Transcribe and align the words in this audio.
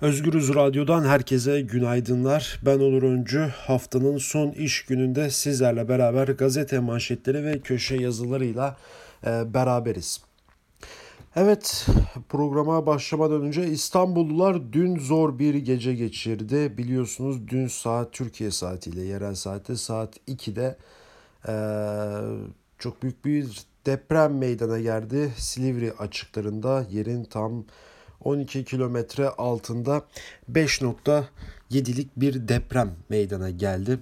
Özgürüz 0.00 0.54
Radyo'dan 0.54 1.04
herkese 1.04 1.60
günaydınlar. 1.60 2.60
Ben 2.62 2.78
Onur 2.78 3.02
Öncü. 3.02 3.38
Haftanın 3.40 4.18
son 4.18 4.50
iş 4.50 4.84
gününde 4.84 5.30
sizlerle 5.30 5.88
beraber 5.88 6.28
gazete 6.28 6.78
manşetleri 6.78 7.44
ve 7.44 7.58
köşe 7.60 7.96
yazılarıyla 7.96 8.76
e, 9.26 9.54
beraberiz. 9.54 10.20
Evet 11.36 11.86
programa 12.28 12.86
başlamadan 12.86 13.42
önce 13.42 13.66
İstanbullular 13.66 14.72
dün 14.72 14.98
zor 14.98 15.38
bir 15.38 15.54
gece 15.54 15.94
geçirdi. 15.94 16.78
Biliyorsunuz 16.78 17.48
dün 17.48 17.66
saat 17.66 18.12
Türkiye 18.12 18.50
saatiyle 18.50 19.02
yerel 19.02 19.34
saatte 19.34 19.76
saat 19.76 20.16
2'de 20.28 20.76
e, 21.48 21.54
çok 22.78 23.02
büyük 23.02 23.24
bir 23.24 23.60
deprem 23.86 24.38
meydana 24.38 24.80
geldi. 24.80 25.32
Silivri 25.36 25.92
açıklarında 25.92 26.86
yerin 26.90 27.24
tam 27.24 27.64
12 28.24 28.64
kilometre 28.64 29.28
altında 29.28 30.02
5.7'lik 30.52 32.16
bir 32.16 32.48
deprem 32.48 32.94
meydana 33.08 33.50
geldi. 33.50 33.98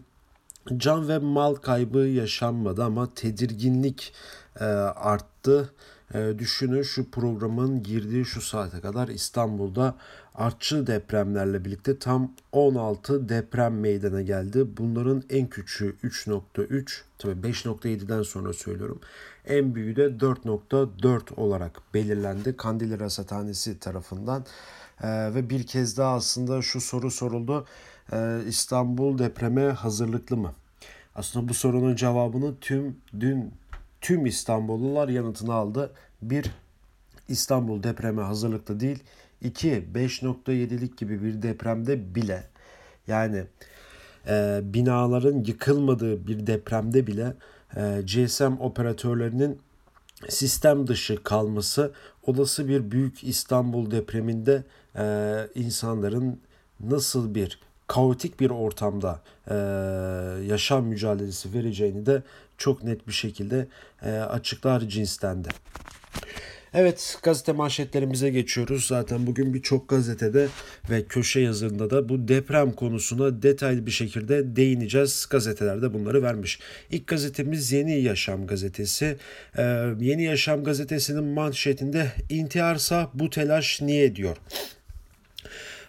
Can 0.77 1.09
ve 1.09 1.19
mal 1.19 1.55
kaybı 1.55 1.99
yaşanmadı 1.99 2.85
ama 2.85 3.15
tedirginlik 3.15 4.13
e, 4.61 4.65
arttı. 4.65 5.73
E, 6.15 6.39
düşünün 6.39 6.83
şu 6.83 7.11
programın 7.11 7.83
girdiği 7.83 8.25
şu 8.25 8.41
saate 8.41 8.81
kadar 8.81 9.09
İstanbul'da 9.09 9.95
artçı 10.35 10.87
depremlerle 10.87 11.65
birlikte 11.65 11.99
tam 11.99 12.33
16 12.53 13.29
deprem 13.29 13.81
meydana 13.81 14.23
geldi. 14.23 14.67
Bunların 14.77 15.23
en 15.31 15.47
küçüğü 15.47 15.97
3.3 16.05 17.01
tabii 17.19 17.49
5.7'den 17.49 18.23
sonra 18.23 18.53
söylüyorum. 18.53 19.01
En 19.49 19.75
büyüğü 19.75 19.97
de 19.97 20.07
4.4 20.07 21.35
olarak 21.35 21.83
belirlendi 21.95 22.57
Kandilli 22.57 23.01
Rasathanesi 23.01 23.79
tarafından. 23.79 24.45
Ee, 25.03 25.35
ve 25.35 25.51
bir 25.51 25.67
kez 25.67 25.99
daha 25.99 26.15
aslında 26.15 26.63
şu 26.63 26.81
soru 26.81 27.11
soruldu. 27.11 27.67
Ee, 28.13 28.39
İstanbul 28.49 29.19
depreme 29.19 29.63
hazırlıklı 29.63 30.37
mı? 30.37 30.53
Aslında 31.15 31.49
bu 31.49 31.55
sorunun 31.55 31.97
cevabını 31.97 32.55
tüm 32.61 32.97
dün 33.21 33.53
tüm 34.01 34.27
İstanbullular 34.27 35.09
yanıtını 35.09 35.55
aldı. 35.55 35.93
Bir 36.23 36.51
İstanbul 37.29 37.83
depreme 37.83 38.23
hazırlıklı 38.23 38.81
değil. 38.81 39.03
2. 39.41 39.69
5.7'lik 39.95 40.99
gibi 40.99 41.23
bir 41.23 41.43
depremde 41.43 42.15
bile 42.15 42.45
yani 43.07 43.45
e, 44.29 44.61
binaların 44.65 45.45
yıkılmadığı 45.45 46.27
bir 46.27 46.47
depremde 46.47 47.07
bile 47.07 47.35
GSM 48.05 48.61
operatörlerinin 48.61 49.61
sistem 50.29 50.87
dışı 50.87 51.23
kalması 51.23 51.93
olası 52.23 52.69
bir 52.69 52.91
büyük 52.91 53.25
İstanbul 53.25 53.91
depreminde 53.91 54.65
e, 54.97 55.47
insanların 55.55 56.41
nasıl 56.81 57.35
bir 57.35 57.59
kaotik 57.87 58.41
bir 58.41 58.51
ortamda 58.51 59.21
e, 59.51 59.55
yaşam 60.47 60.85
mücadelesi 60.85 61.55
vereceğini 61.55 62.07
de 62.07 62.23
çok 62.59 62.83
net 62.83 63.09
bir 63.09 63.13
şekilde 63.13 63.67
e, 64.03 64.11
açıklar 64.11 64.81
cinstendi. 64.81 65.49
Evet 66.77 67.19
gazete 67.23 67.53
manşetlerimize 67.53 68.31
geçiyoruz. 68.31 68.87
Zaten 68.87 69.27
bugün 69.27 69.55
birçok 69.55 69.89
gazetede 69.89 70.49
ve 70.91 71.05
köşe 71.05 71.41
yazarında 71.41 71.91
da 71.91 72.09
bu 72.09 72.29
deprem 72.29 72.73
konusuna 72.73 73.43
detaylı 73.43 73.87
bir 73.87 73.91
şekilde 73.91 74.57
değineceğiz. 74.57 75.27
Gazetelerde 75.31 75.95
bunları 75.95 76.23
vermiş. 76.23 76.59
İlk 76.91 77.07
gazetemiz 77.07 77.73
Yeni 77.73 78.01
Yaşam 78.01 78.47
gazetesi. 78.47 79.17
Ee, 79.59 79.63
Yeni 80.01 80.25
Yaşam 80.25 80.65
gazetesinin 80.65 81.25
manşetinde 81.25 82.07
intiharsa 82.31 83.11
bu 83.15 83.31
telaş 83.31 83.81
niye 83.83 84.17
diyor. 84.17 84.37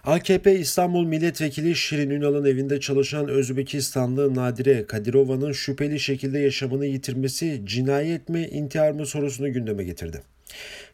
AKP 0.03 0.59
İstanbul 0.59 1.05
Milletvekili 1.05 1.75
Şirin 1.75 2.09
Ünal'ın 2.09 2.45
evinde 2.45 2.79
çalışan 2.79 3.27
Özbekistanlı 3.27 4.35
Nadire 4.35 4.85
Kadirova'nın 4.87 5.51
şüpheli 5.51 5.99
şekilde 5.99 6.39
yaşamını 6.39 6.85
yitirmesi 6.85 7.61
cinayet 7.65 8.29
mi 8.29 8.47
intihar 8.47 8.91
mı 8.91 9.05
sorusunu 9.05 9.53
gündeme 9.53 9.83
getirdi. 9.83 10.21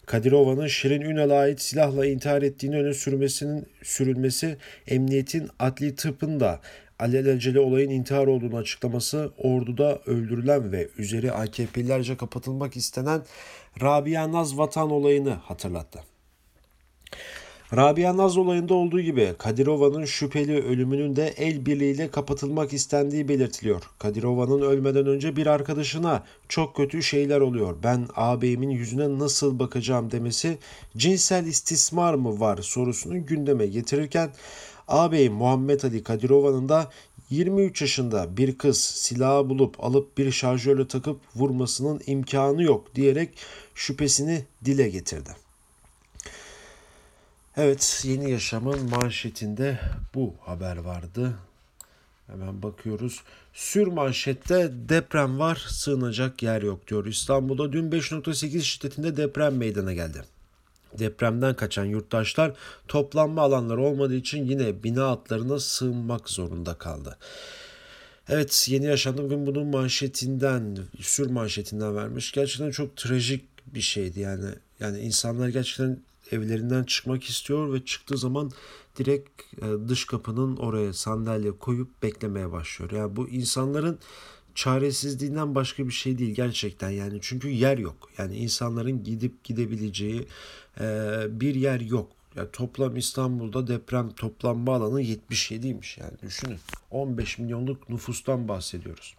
Kadirova'nın 0.06 0.68
Şirin 0.68 1.02
Ünal'a 1.02 1.40
ait 1.40 1.62
silahla 1.62 2.06
intihar 2.06 2.42
ettiğini 2.42 2.78
öne 2.78 2.94
sürmesinin 2.94 3.68
sürülmesi 3.84 4.58
emniyetin 4.88 5.50
adli 5.60 5.96
tıpında 5.96 6.60
alelacele 7.00 7.60
olayın 7.60 7.90
intihar 7.90 8.28
olduğunu 8.28 8.58
açıklaması 8.58 9.32
orduda 9.38 10.00
öldürülen 10.06 10.72
ve 10.72 10.88
üzeri 10.98 11.32
AKP'lilerce 11.32 12.18
kapatılmak 12.18 12.78
istenen 12.78 13.22
Rabia 13.82 14.32
Naz 14.32 14.58
Vatan 14.58 14.92
olayını 14.92 15.32
hatırlattı. 15.32 16.00
Rabia 17.76 18.18
Naz 18.18 18.38
olayında 18.38 18.74
olduğu 18.74 19.02
gibi 19.02 19.34
Kadirova'nın 19.38 20.06
şüpheli 20.06 20.64
ölümünün 20.64 21.16
de 21.16 21.28
el 21.38 21.66
birliğiyle 21.66 22.12
kapatılmak 22.12 22.74
istendiği 22.74 23.28
belirtiliyor. 23.28 23.82
Kadirova'nın 24.00 24.62
ölmeden 24.62 25.08
önce 25.08 25.36
bir 25.36 25.48
arkadaşına 25.48 26.24
çok 26.50 26.76
kötü 26.76 27.04
şeyler 27.04 27.42
oluyor. 27.42 27.76
Ben 27.84 28.08
ağabeyimin 28.16 28.70
yüzüne 28.70 29.20
nasıl 29.20 29.59
bakacağım 29.59 30.12
demesi 30.12 30.58
cinsel 30.98 31.46
istismar 31.46 32.14
mı 32.14 32.40
var 32.40 32.58
sorusunu 32.58 33.26
gündeme 33.26 33.68
getirirken 33.68 34.30
ağabeyim 34.88 35.34
Muhammed 35.34 35.84
Ali 35.84 36.03
Kadirova'nın 36.03 36.70
da 36.70 36.92
23 37.30 37.82
yaşında 37.82 38.38
bir 38.38 38.58
kız 38.58 38.80
silahı 38.80 39.50
bulup 39.50 39.84
alıp 39.84 40.18
bir 40.18 40.32
şarjörle 40.32 40.88
takıp 40.88 41.20
vurmasının 41.36 42.02
imkanı 42.08 42.64
yok 42.64 42.96
diyerek 42.96 43.30
şüphesini 43.76 44.46
dile 44.66 44.90
getirdi. 44.90 45.51
Evet, 47.58 48.02
Yeni 48.04 48.32
Yaşam'ın 48.32 48.90
manşetinde 48.90 49.80
bu 50.16 50.34
haber 50.42 50.78
vardı. 50.78 51.34
Hemen 52.28 52.64
bakıyoruz. 52.64 53.20
Sür 53.54 53.88
manşette 53.88 54.72
deprem 54.90 55.40
var, 55.40 55.66
sığınacak 55.70 56.44
yer 56.44 56.62
yok 56.62 56.88
diyor. 56.88 57.06
İstanbul'da 57.06 57.74
dün 57.74 57.92
5.8 57.92 58.62
şiddetinde 58.62 59.18
deprem 59.18 59.58
meydana 59.58 59.94
geldi. 59.94 60.24
Depremden 61.00 61.56
kaçan 61.56 61.86
yurttaşlar 61.86 62.54
toplanma 62.88 63.42
alanları 63.42 63.82
olmadığı 63.82 64.16
için 64.16 64.46
yine 64.46 64.84
bina 64.84 65.04
altlarına 65.04 65.60
sığınmak 65.60 66.30
zorunda 66.30 66.74
kaldı. 66.74 67.18
Evet 68.30 68.68
yeni 68.70 68.86
yaşandı 68.86 69.24
bugün 69.24 69.46
bunun 69.46 69.68
manşetinden, 69.68 70.78
sür 71.02 71.30
manşetinden 71.30 71.96
vermiş. 71.96 72.32
Gerçekten 72.32 72.72
çok 72.72 72.98
trajik 72.98 73.46
bir 73.76 73.82
şeydi 73.82 74.20
yani. 74.20 74.50
Yani 74.80 75.00
insanlar 75.00 75.50
gerçekten 75.50 76.00
evlerinden 76.31 76.84
çıkmak 76.84 77.24
istiyor 77.24 77.74
ve 77.74 77.86
çıktığı 77.86 78.18
zaman 78.18 78.52
direkt 78.97 79.42
e, 79.62 79.88
dış 79.88 80.06
kapının 80.06 80.58
oraya 80.58 80.94
sandalye 80.94 81.52
koyup 81.52 82.03
beklemeye 82.03 82.52
başlıyor. 82.52 82.92
Yani 82.92 83.16
bu 83.16 83.30
insanların 83.30 84.00
çaresizliğinden 84.56 85.56
başka 85.56 85.88
bir 85.88 85.91
şey 85.91 86.18
değil 86.18 86.36
gerçekten 86.36 86.90
yani 86.90 87.20
çünkü 87.22 87.50
yer 87.50 87.78
yok. 87.78 88.09
Yani 88.18 88.38
insanların 88.38 89.03
gidip 89.03 89.44
gidebileceği 89.44 90.28
e, 90.80 91.25
bir 91.30 91.56
yer 91.56 91.80
yok. 91.80 92.12
Yani 92.36 92.50
toplam 92.53 92.97
İstanbul'da 92.97 93.68
deprem 93.68 94.09
toplanma 94.09 94.75
alanı 94.75 95.02
77'ymiş 95.02 96.00
yani 96.00 96.14
düşünün. 96.22 96.59
15 96.91 97.38
milyonluk 97.38 97.90
nüfustan 97.90 98.47
bahsediyoruz. 98.47 99.16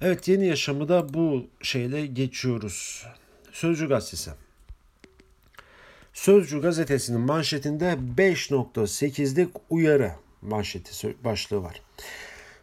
Evet 0.00 0.28
yeni 0.28 0.46
yaşamı 0.46 0.88
da 0.88 1.14
bu 1.14 1.46
şeyle 1.62 2.06
geçiyoruz. 2.06 3.06
Sözcü 3.52 3.88
gazetesi. 3.88 4.30
Sözcü 6.20 6.60
gazetesinin 6.60 7.20
manşetinde 7.20 7.98
5.8'lik 8.16 9.48
uyarı 9.70 10.12
manşeti 10.42 11.14
başlığı 11.24 11.62
var. 11.62 11.82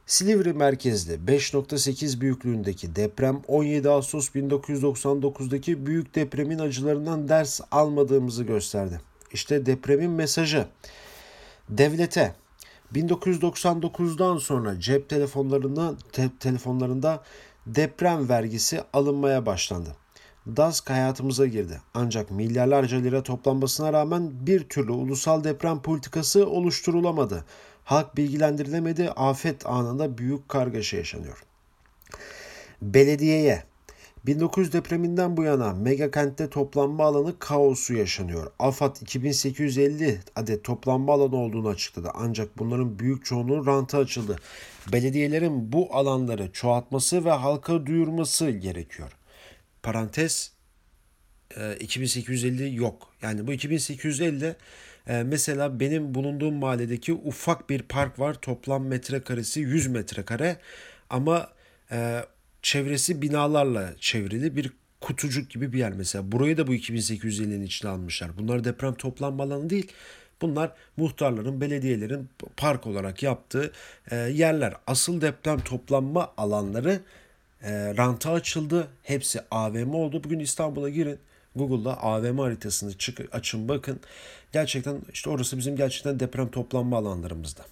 Silivri 0.05 0.53
merkezli 0.53 1.13
5.8 1.13 2.21
büyüklüğündeki 2.21 2.95
deprem 2.95 3.41
17 3.47 3.89
Ağustos 3.89 4.29
1999'daki 4.29 5.85
büyük 5.85 6.15
depremin 6.15 6.59
acılarından 6.59 7.29
ders 7.29 7.61
almadığımızı 7.71 8.43
gösterdi. 8.43 9.01
İşte 9.33 9.65
depremin 9.65 10.11
mesajı. 10.11 10.67
Devlete 11.69 12.35
1999'dan 12.95 14.37
sonra 14.37 14.79
cep 14.79 15.09
telefonlarına 15.09 15.95
te- 16.11 16.29
telefonlarında 16.39 17.23
deprem 17.65 18.29
vergisi 18.29 18.81
alınmaya 18.93 19.45
başlandı. 19.45 19.95
DASK 20.55 20.89
hayatımıza 20.89 21.45
girdi. 21.45 21.81
Ancak 21.93 22.31
milyarlarca 22.31 22.97
lira 22.97 23.23
toplanmasına 23.23 23.93
rağmen 23.93 24.31
bir 24.47 24.69
türlü 24.69 24.91
ulusal 24.91 25.43
deprem 25.43 25.81
politikası 25.81 26.49
oluşturulamadı. 26.49 27.45
Halk 27.83 28.17
bilgilendirilemedi, 28.17 29.09
afet 29.09 29.65
anında 29.65 30.17
büyük 30.17 30.49
kargaşa 30.49 30.97
yaşanıyor. 30.97 31.43
Belediyeye 32.81 33.63
1900 34.25 34.73
depreminden 34.73 35.37
bu 35.37 35.43
yana 35.43 35.73
mega 35.73 36.11
kentte 36.11 36.49
toplanma 36.49 37.03
alanı 37.05 37.39
kaosu 37.39 37.93
yaşanıyor. 37.93 38.51
AFAD 38.59 38.95
2850 39.01 40.19
adet 40.35 40.63
toplanma 40.63 41.13
alanı 41.13 41.35
olduğunu 41.35 41.67
açıkladı. 41.67 42.11
Ancak 42.13 42.57
bunların 42.57 42.99
büyük 42.99 43.25
çoğunluğu 43.25 43.65
ranta 43.65 43.97
açıldı. 43.97 44.35
Belediyelerin 44.93 45.71
bu 45.71 45.95
alanları 45.95 46.51
çoğaltması 46.51 47.25
ve 47.25 47.31
halka 47.31 47.85
duyurması 47.85 48.49
gerekiyor 48.49 49.16
parantez 49.83 50.51
2850 51.79 52.75
yok. 52.75 53.13
Yani 53.21 53.47
bu 53.47 53.53
2850 53.53 54.55
e, 55.07 55.23
mesela 55.23 55.79
benim 55.79 56.15
bulunduğum 56.15 56.55
mahalledeki 56.55 57.13
ufak 57.13 57.69
bir 57.69 57.81
park 57.81 58.19
var. 58.19 58.33
Toplam 58.33 58.85
metrekaresi 58.87 59.59
100 59.59 59.87
metrekare 59.87 60.57
ama 61.09 61.49
e, 61.91 62.21
çevresi 62.61 63.21
binalarla 63.21 63.93
çevrili 63.99 64.55
bir 64.55 64.71
kutucuk 65.01 65.49
gibi 65.49 65.73
bir 65.73 65.79
yer 65.79 65.93
mesela. 65.93 66.31
Burayı 66.31 66.57
da 66.57 66.67
bu 66.67 66.75
2850'nin 66.75 67.61
içine 67.61 67.91
almışlar. 67.91 68.37
Bunlar 68.37 68.63
deprem 68.63 68.93
toplanma 68.93 69.43
alanı 69.43 69.69
değil. 69.69 69.91
Bunlar 70.41 70.71
muhtarların, 70.97 71.61
belediyelerin 71.61 72.29
park 72.57 72.87
olarak 72.87 73.23
yaptığı 73.23 73.71
e, 74.11 74.15
yerler. 74.15 74.73
Asıl 74.87 75.21
deprem 75.21 75.59
toplanma 75.59 76.33
alanları 76.37 77.01
e, 77.63 77.93
ranta 77.97 78.31
açıldı. 78.31 78.87
Hepsi 79.03 79.39
AVM 79.51 79.93
oldu. 79.93 80.23
Bugün 80.23 80.39
İstanbul'a 80.39 80.89
girin. 80.89 81.19
Google'da 81.55 82.03
AVM 82.03 82.37
haritasını 82.37 82.97
çık 82.97 83.19
açın 83.31 83.69
bakın. 83.69 83.99
Gerçekten 84.53 85.01
işte 85.13 85.29
orası 85.29 85.57
bizim 85.57 85.75
gerçekten 85.75 86.19
deprem 86.19 86.51
toplanma 86.51 86.97
alanlarımızda. 86.97 87.65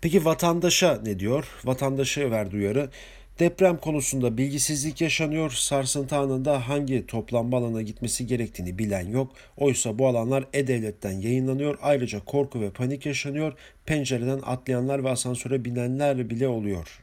Peki 0.00 0.24
vatandaşa 0.24 1.00
ne 1.02 1.18
diyor? 1.18 1.48
Vatandaşa 1.64 2.30
verdi 2.30 2.56
uyarı. 2.56 2.90
Deprem 3.38 3.76
konusunda 3.76 4.38
bilgisizlik 4.38 5.00
yaşanıyor. 5.00 5.50
Sarsıntı 5.50 6.16
anında 6.16 6.68
hangi 6.68 7.06
toplanma 7.06 7.56
alanına 7.56 7.82
gitmesi 7.82 8.26
gerektiğini 8.26 8.78
bilen 8.78 9.08
yok. 9.08 9.32
Oysa 9.56 9.98
bu 9.98 10.06
alanlar 10.08 10.44
E-Devlet'ten 10.52 11.12
yayınlanıyor. 11.12 11.78
Ayrıca 11.82 12.24
korku 12.24 12.60
ve 12.60 12.70
panik 12.70 13.06
yaşanıyor. 13.06 13.52
Pencereden 13.86 14.40
atlayanlar 14.46 15.04
ve 15.04 15.10
asansöre 15.10 15.64
binenler 15.64 16.30
bile 16.30 16.48
oluyor. 16.48 17.00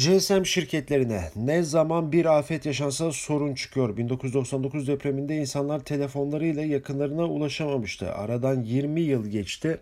GSM 0.00 0.42
şirketlerine 0.44 1.30
ne 1.36 1.62
zaman 1.62 2.12
bir 2.12 2.38
afet 2.38 2.66
yaşansa 2.66 3.12
sorun 3.12 3.54
çıkıyor. 3.54 3.96
1999 3.96 4.88
depreminde 4.88 5.36
insanlar 5.36 5.80
telefonlarıyla 5.80 6.62
yakınlarına 6.62 7.24
ulaşamamıştı. 7.24 8.12
Aradan 8.12 8.62
20 8.62 9.00
yıl 9.00 9.26
geçti 9.26 9.80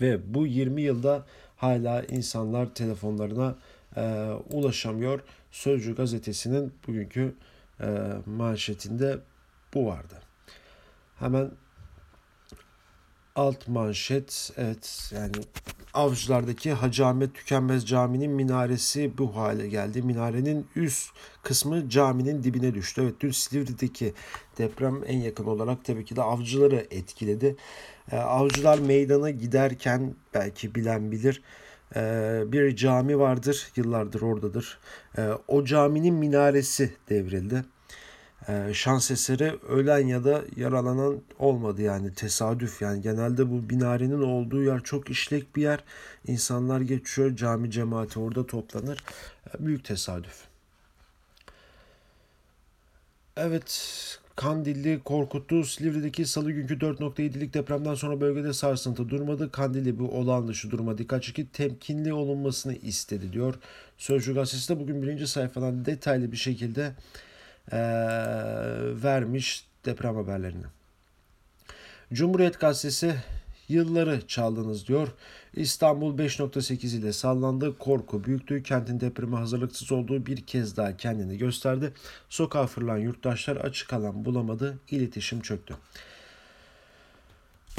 ve 0.00 0.34
bu 0.34 0.46
20 0.46 0.82
yılda 0.82 1.26
hala 1.56 2.02
insanlar 2.02 2.74
telefonlarına 2.74 3.56
e, 3.96 4.00
ulaşamıyor. 4.50 5.20
Sözcü 5.50 5.96
gazetesinin 5.96 6.72
bugünkü 6.86 7.34
e, 7.80 7.86
manşetinde 8.26 9.18
bu 9.74 9.86
vardı. 9.86 10.14
Hemen 11.18 11.50
alt 13.34 13.68
manşet 13.68 14.52
evet 14.56 15.12
yani 15.14 15.32
Avcılardaki 15.94 16.72
Hacı 16.72 17.06
Ahmet 17.06 17.34
Tükenmez 17.34 17.86
Camii'nin 17.86 18.30
minaresi 18.30 19.18
bu 19.18 19.36
hale 19.36 19.68
geldi. 19.68 20.02
Minarenin 20.02 20.66
üst 20.76 21.10
kısmı 21.42 21.88
caminin 21.88 22.42
dibine 22.42 22.74
düştü. 22.74 23.02
Evet 23.02 23.14
dün 23.20 23.30
Silivri'deki 23.30 24.14
deprem 24.58 25.02
en 25.06 25.18
yakın 25.18 25.44
olarak 25.44 25.84
tabii 25.84 26.04
ki 26.04 26.16
de 26.16 26.22
avcıları 26.22 26.86
etkiledi. 26.90 27.56
Ee, 28.12 28.16
avcılar 28.16 28.78
meydana 28.78 29.30
giderken 29.30 30.14
belki 30.34 30.74
bilen 30.74 31.12
bilir 31.12 31.42
ee, 31.96 32.42
bir 32.46 32.76
cami 32.76 33.18
vardır 33.18 33.72
yıllardır 33.76 34.22
oradadır. 34.22 34.78
Ee, 35.18 35.28
o 35.48 35.64
caminin 35.64 36.14
minaresi 36.14 36.92
devrildi. 37.08 37.64
Ee, 38.48 38.70
şans 38.74 39.10
eseri 39.10 39.58
ölen 39.68 40.06
ya 40.06 40.24
da 40.24 40.44
yaralanan 40.56 41.20
olmadı 41.38 41.82
yani 41.82 42.14
tesadüf 42.14 42.82
yani 42.82 43.02
genelde 43.02 43.50
bu 43.50 43.70
binarenin 43.70 44.22
olduğu 44.22 44.62
yer 44.62 44.80
çok 44.80 45.10
işlek 45.10 45.56
bir 45.56 45.62
yer 45.62 45.84
insanlar 46.26 46.80
geçiyor 46.80 47.36
cami 47.36 47.70
cemaati 47.70 48.18
orada 48.20 48.46
toplanır 48.46 49.04
büyük 49.58 49.84
tesadüf. 49.84 50.44
Evet 53.36 54.20
Kandilli 54.36 55.00
korkuttu. 55.04 55.64
Silivri'deki 55.64 56.26
salı 56.26 56.50
günkü 56.52 56.78
4.7'lik 56.78 57.54
depremden 57.54 57.94
sonra 57.94 58.20
bölgede 58.20 58.52
sarsıntı 58.52 59.08
durmadı. 59.08 59.50
Kandilli 59.50 59.98
bu 59.98 60.08
olağan 60.18 60.48
dışı 60.48 60.70
duruma 60.70 60.98
dikkat 60.98 61.22
çekip 61.22 61.52
temkinli 61.52 62.12
olunmasını 62.12 62.74
istedi 62.74 63.32
diyor. 63.32 63.54
Sözcü 63.98 64.34
gazetesi 64.34 64.68
de 64.68 64.80
bugün 64.80 65.02
birinci 65.02 65.26
sayfadan 65.26 65.84
detaylı 65.84 66.32
bir 66.32 66.36
şekilde 66.36 66.92
e, 67.72 67.78
vermiş 69.02 69.66
deprem 69.84 70.16
haberlerini. 70.16 70.64
Cumhuriyet 72.12 72.60
Gazetesi 72.60 73.14
yılları 73.68 74.26
çaldınız 74.26 74.88
diyor. 74.88 75.08
İstanbul 75.54 76.18
5.8 76.18 76.96
ile 76.96 77.12
sallandı. 77.12 77.78
Korku 77.78 78.24
büyüktü. 78.24 78.62
Kentin 78.62 79.00
depreme 79.00 79.36
hazırlıksız 79.36 79.92
olduğu 79.92 80.26
bir 80.26 80.46
kez 80.46 80.76
daha 80.76 80.96
kendini 80.96 81.38
gösterdi. 81.38 81.92
Sokağa 82.28 82.66
fırlayan 82.66 82.98
yurttaşlar 82.98 83.56
açık 83.56 83.92
alan 83.92 84.24
bulamadı. 84.24 84.78
İletişim 84.90 85.40
çöktü. 85.40 85.74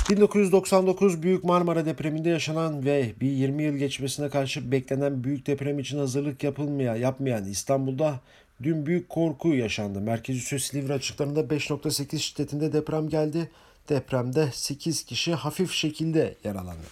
1999 0.09 1.23
Büyük 1.23 1.43
Marmara 1.43 1.85
depreminde 1.85 2.29
yaşanan 2.29 2.85
ve 2.85 3.13
bir 3.21 3.31
20 3.31 3.63
yıl 3.63 3.75
geçmesine 3.75 4.29
karşı 4.29 4.71
beklenen 4.71 5.23
büyük 5.23 5.47
deprem 5.47 5.79
için 5.79 5.97
hazırlık 5.97 6.43
yapılmaya 6.43 6.95
yapmayan 6.95 7.45
İstanbul'da 7.45 8.19
dün 8.63 8.85
büyük 8.85 9.09
korku 9.09 9.47
yaşandı. 9.47 10.01
Merkez 10.01 10.37
üssü 10.37 10.59
Silivri 10.59 10.93
açıklarında 10.93 11.39
5.8 11.39 12.17
şiddetinde 12.17 12.73
deprem 12.73 13.09
geldi. 13.09 13.51
Depremde 13.89 14.49
8 14.53 15.03
kişi 15.03 15.33
hafif 15.33 15.71
şekilde 15.71 16.35
yaralandı. 16.43 16.87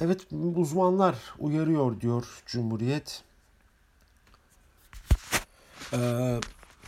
Evet 0.00 0.20
uzmanlar 0.56 1.14
uyarıyor 1.38 2.00
diyor 2.00 2.42
Cumhuriyet. 2.46 3.22
Ee, 5.92 6.40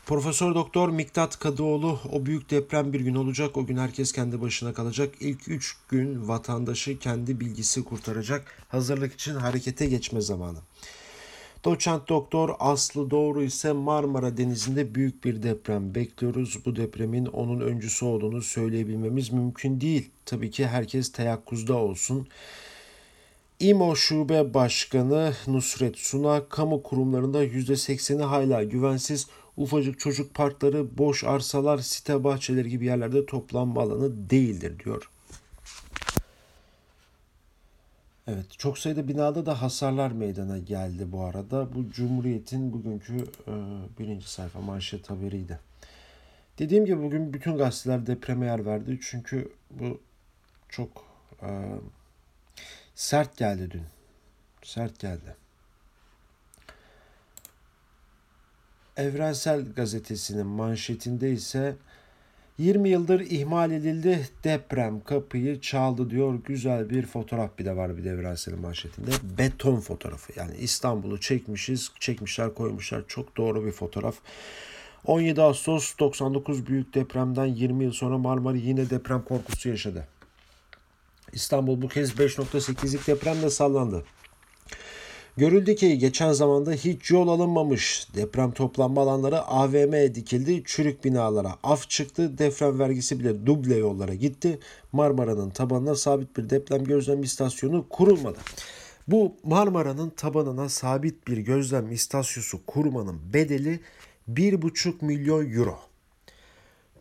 Profesör 0.06 0.54
Doktor 0.54 0.88
Miktat 0.88 1.38
Kadıoğlu 1.38 2.00
o 2.12 2.26
büyük 2.26 2.50
deprem 2.50 2.92
bir 2.92 3.00
gün 3.00 3.14
olacak. 3.14 3.56
O 3.56 3.66
gün 3.66 3.76
herkes 3.76 4.12
kendi 4.12 4.40
başına 4.40 4.74
kalacak. 4.74 5.14
İlk 5.20 5.48
3 5.48 5.76
gün 5.88 6.28
vatandaşı 6.28 6.98
kendi 6.98 7.40
bilgisi 7.40 7.84
kurtaracak. 7.84 8.64
Hazırlık 8.68 9.14
için 9.14 9.34
harekete 9.34 9.86
geçme 9.86 10.20
zamanı. 10.20 10.58
Doçent 11.64 12.08
Doktor 12.08 12.54
Aslı 12.58 13.10
Doğru 13.10 13.42
ise 13.42 13.72
Marmara 13.72 14.36
Denizi'nde 14.36 14.94
büyük 14.94 15.24
bir 15.24 15.42
deprem 15.42 15.94
bekliyoruz. 15.94 16.58
Bu 16.64 16.76
depremin 16.76 17.26
onun 17.26 17.60
öncüsü 17.60 18.04
olduğunu 18.04 18.42
söyleyebilmemiz 18.42 19.32
mümkün 19.32 19.80
değil. 19.80 20.10
Tabii 20.26 20.50
ki 20.50 20.66
herkes 20.66 21.12
teyakkuzda 21.12 21.74
olsun. 21.74 22.28
İMO 23.60 23.96
Şube 23.96 24.54
Başkanı 24.54 25.32
Nusret 25.46 25.98
Suna, 25.98 26.48
kamu 26.48 26.82
kurumlarında 26.82 27.44
%80'i 27.44 28.22
hala 28.22 28.62
güvensiz, 28.62 29.26
ufacık 29.56 29.98
çocuk 29.98 30.34
parkları, 30.34 30.98
boş 30.98 31.24
arsalar, 31.24 31.78
site 31.78 32.24
bahçeleri 32.24 32.68
gibi 32.68 32.84
yerlerde 32.84 33.26
toplanma 33.26 33.82
alanı 33.82 34.30
değildir 34.30 34.78
diyor. 34.84 35.10
Evet, 38.30 38.58
çok 38.58 38.78
sayıda 38.78 39.08
binada 39.08 39.46
da 39.46 39.62
hasarlar 39.62 40.10
meydana 40.10 40.58
geldi 40.58 41.12
bu 41.12 41.24
arada. 41.24 41.74
Bu 41.74 41.90
Cumhuriyet'in 41.90 42.72
bugünkü 42.72 43.16
e, 43.46 43.52
birinci 43.98 44.30
sayfa 44.30 44.60
manşet 44.60 45.10
haberiydi. 45.10 45.60
Dediğim 46.58 46.84
gibi 46.86 47.02
bugün 47.02 47.32
bütün 47.32 47.56
gazeteler 47.56 48.06
depreme 48.06 48.46
yer 48.46 48.66
verdi. 48.66 48.98
Çünkü 49.02 49.52
bu 49.70 50.00
çok 50.68 51.04
e, 51.42 51.48
sert 52.94 53.36
geldi 53.36 53.70
dün. 53.70 53.84
Sert 54.62 54.98
geldi. 54.98 55.36
Evrensel 58.96 59.72
Gazetesi'nin 59.72 60.46
manşetinde 60.46 61.32
ise 61.32 61.76
20 62.58 62.88
yıldır 62.88 63.20
ihmal 63.20 63.70
edildi. 63.70 64.28
Deprem 64.44 65.00
kapıyı 65.04 65.60
çaldı 65.60 66.10
diyor. 66.10 66.34
Güzel 66.44 66.90
bir 66.90 67.06
fotoğraf 67.06 67.58
bir 67.58 67.64
de 67.64 67.76
var 67.76 67.96
bir 67.96 68.04
de 68.04 68.10
Evrensel'in 68.10 68.60
manşetinde. 68.60 69.10
Beton 69.38 69.80
fotoğrafı. 69.80 70.32
Yani 70.36 70.56
İstanbul'u 70.56 71.20
çekmişiz. 71.20 71.92
Çekmişler 72.00 72.54
koymuşlar. 72.54 73.02
Çok 73.08 73.36
doğru 73.36 73.66
bir 73.66 73.72
fotoğraf. 73.72 74.14
17 75.04 75.42
Ağustos 75.42 75.98
99 75.98 76.66
büyük 76.66 76.94
depremden 76.94 77.46
20 77.46 77.84
yıl 77.84 77.92
sonra 77.92 78.18
Marmara 78.18 78.56
yine 78.56 78.90
deprem 78.90 79.22
korkusu 79.22 79.68
yaşadı. 79.68 80.08
İstanbul 81.32 81.82
bu 81.82 81.88
kez 81.88 82.12
5.8'lik 82.12 83.06
depremle 83.06 83.50
sallandı. 83.50 84.04
Görüldü 85.38 85.76
ki 85.76 85.98
geçen 85.98 86.32
zamanda 86.32 86.72
hiç 86.72 87.10
yol 87.10 87.28
alınmamış. 87.28 88.08
Deprem 88.14 88.52
toplanma 88.52 89.00
alanları 89.00 89.42
AVM 89.42 90.14
dikildi. 90.14 90.62
Çürük 90.64 91.04
binalara 91.04 91.54
af 91.62 91.90
çıktı. 91.90 92.38
Deprem 92.38 92.78
vergisi 92.78 93.20
bile 93.20 93.46
duble 93.46 93.76
yollara 93.76 94.14
gitti. 94.14 94.58
Marmara'nın 94.92 95.50
tabanına 95.50 95.94
sabit 95.94 96.36
bir 96.36 96.50
deprem 96.50 96.84
gözlem 96.84 97.22
istasyonu 97.22 97.86
kurulmadı. 97.88 98.38
Bu 99.08 99.32
Marmara'nın 99.44 100.10
tabanına 100.10 100.68
sabit 100.68 101.28
bir 101.28 101.38
gözlem 101.38 101.92
istasyonu 101.92 102.62
kurmanın 102.66 103.20
bedeli 103.32 103.80
1,5 104.32 105.04
milyon 105.04 105.52
euro. 105.52 105.78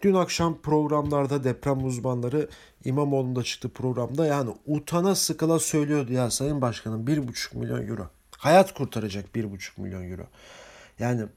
Dün 0.01 0.13
akşam 0.13 0.62
programlarda 0.62 1.44
deprem 1.44 1.86
uzmanları 1.86 2.50
İmamoğlu'nda 2.86 3.44
çıktı 3.44 3.70
programda 3.70 4.25
yani 4.25 4.50
utana 4.65 5.15
sıkıla 5.15 5.60
söylüyordu 5.60 6.13
ya 6.13 6.32
Sayın 6.32 6.62
Başkanım 6.62 7.06
1,5 7.06 7.58
milyon 7.58 7.88
euro. 7.88 8.16
Hayat 8.38 8.74
kurtaracak 8.74 9.36
1,5 9.36 9.82
milyon 9.82 10.12
euro. 10.12 10.27
Yani 11.00 11.27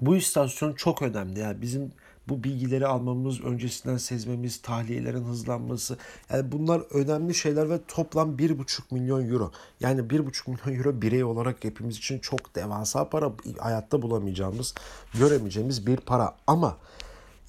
Bu 0.00 0.16
istasyon 0.16 0.72
çok 0.72 1.02
önemli. 1.02 1.38
Yani 1.38 1.62
bizim 1.62 1.92
bu 2.28 2.44
bilgileri 2.44 2.86
almamız, 2.86 3.40
öncesinden 3.40 3.96
sezmemiz, 3.96 4.62
tahliyelerin 4.62 5.24
hızlanması. 5.24 5.98
Yani 6.30 6.52
bunlar 6.52 6.80
önemli 6.90 7.34
şeyler 7.34 7.70
ve 7.70 7.80
toplam 7.88 8.36
1,5 8.36 8.80
milyon 8.90 9.30
euro. 9.30 9.52
Yani 9.80 10.00
1,5 10.00 10.50
milyon 10.50 10.78
euro 10.78 11.02
birey 11.02 11.24
olarak 11.24 11.64
hepimiz 11.64 11.96
için 11.96 12.18
çok 12.18 12.54
devasa 12.54 13.08
para. 13.08 13.32
Hayatta 13.58 14.02
bulamayacağımız, 14.02 14.74
göremeyeceğimiz 15.14 15.86
bir 15.86 15.96
para. 15.96 16.36
Ama 16.46 16.76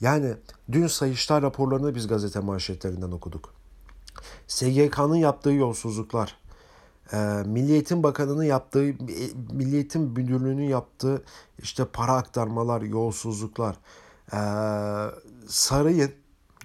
yani 0.01 0.33
dün 0.71 0.87
Sayıştay 0.87 1.41
raporlarını 1.41 1.95
biz 1.95 2.07
gazete 2.07 2.39
manşetlerinden 2.39 3.11
okuduk. 3.11 3.53
SGK'nın 4.47 5.15
yaptığı 5.15 5.51
yolsuzluklar, 5.51 6.35
e, 7.13 7.17
Milli 7.45 7.71
Eğitim 7.71 8.03
Bakanı'nın 8.03 8.43
yaptığı, 8.43 8.89
e, 8.89 8.95
Milli 9.51 9.75
Eğitim 9.75 10.01
Müdürlüğü'nün 10.01 10.69
yaptığı 10.69 11.23
işte 11.59 11.85
para 11.85 12.13
aktarmalar, 12.13 12.81
yolsuzluklar, 12.81 13.75
e, 14.33 14.39
Sarayın, 15.47 16.11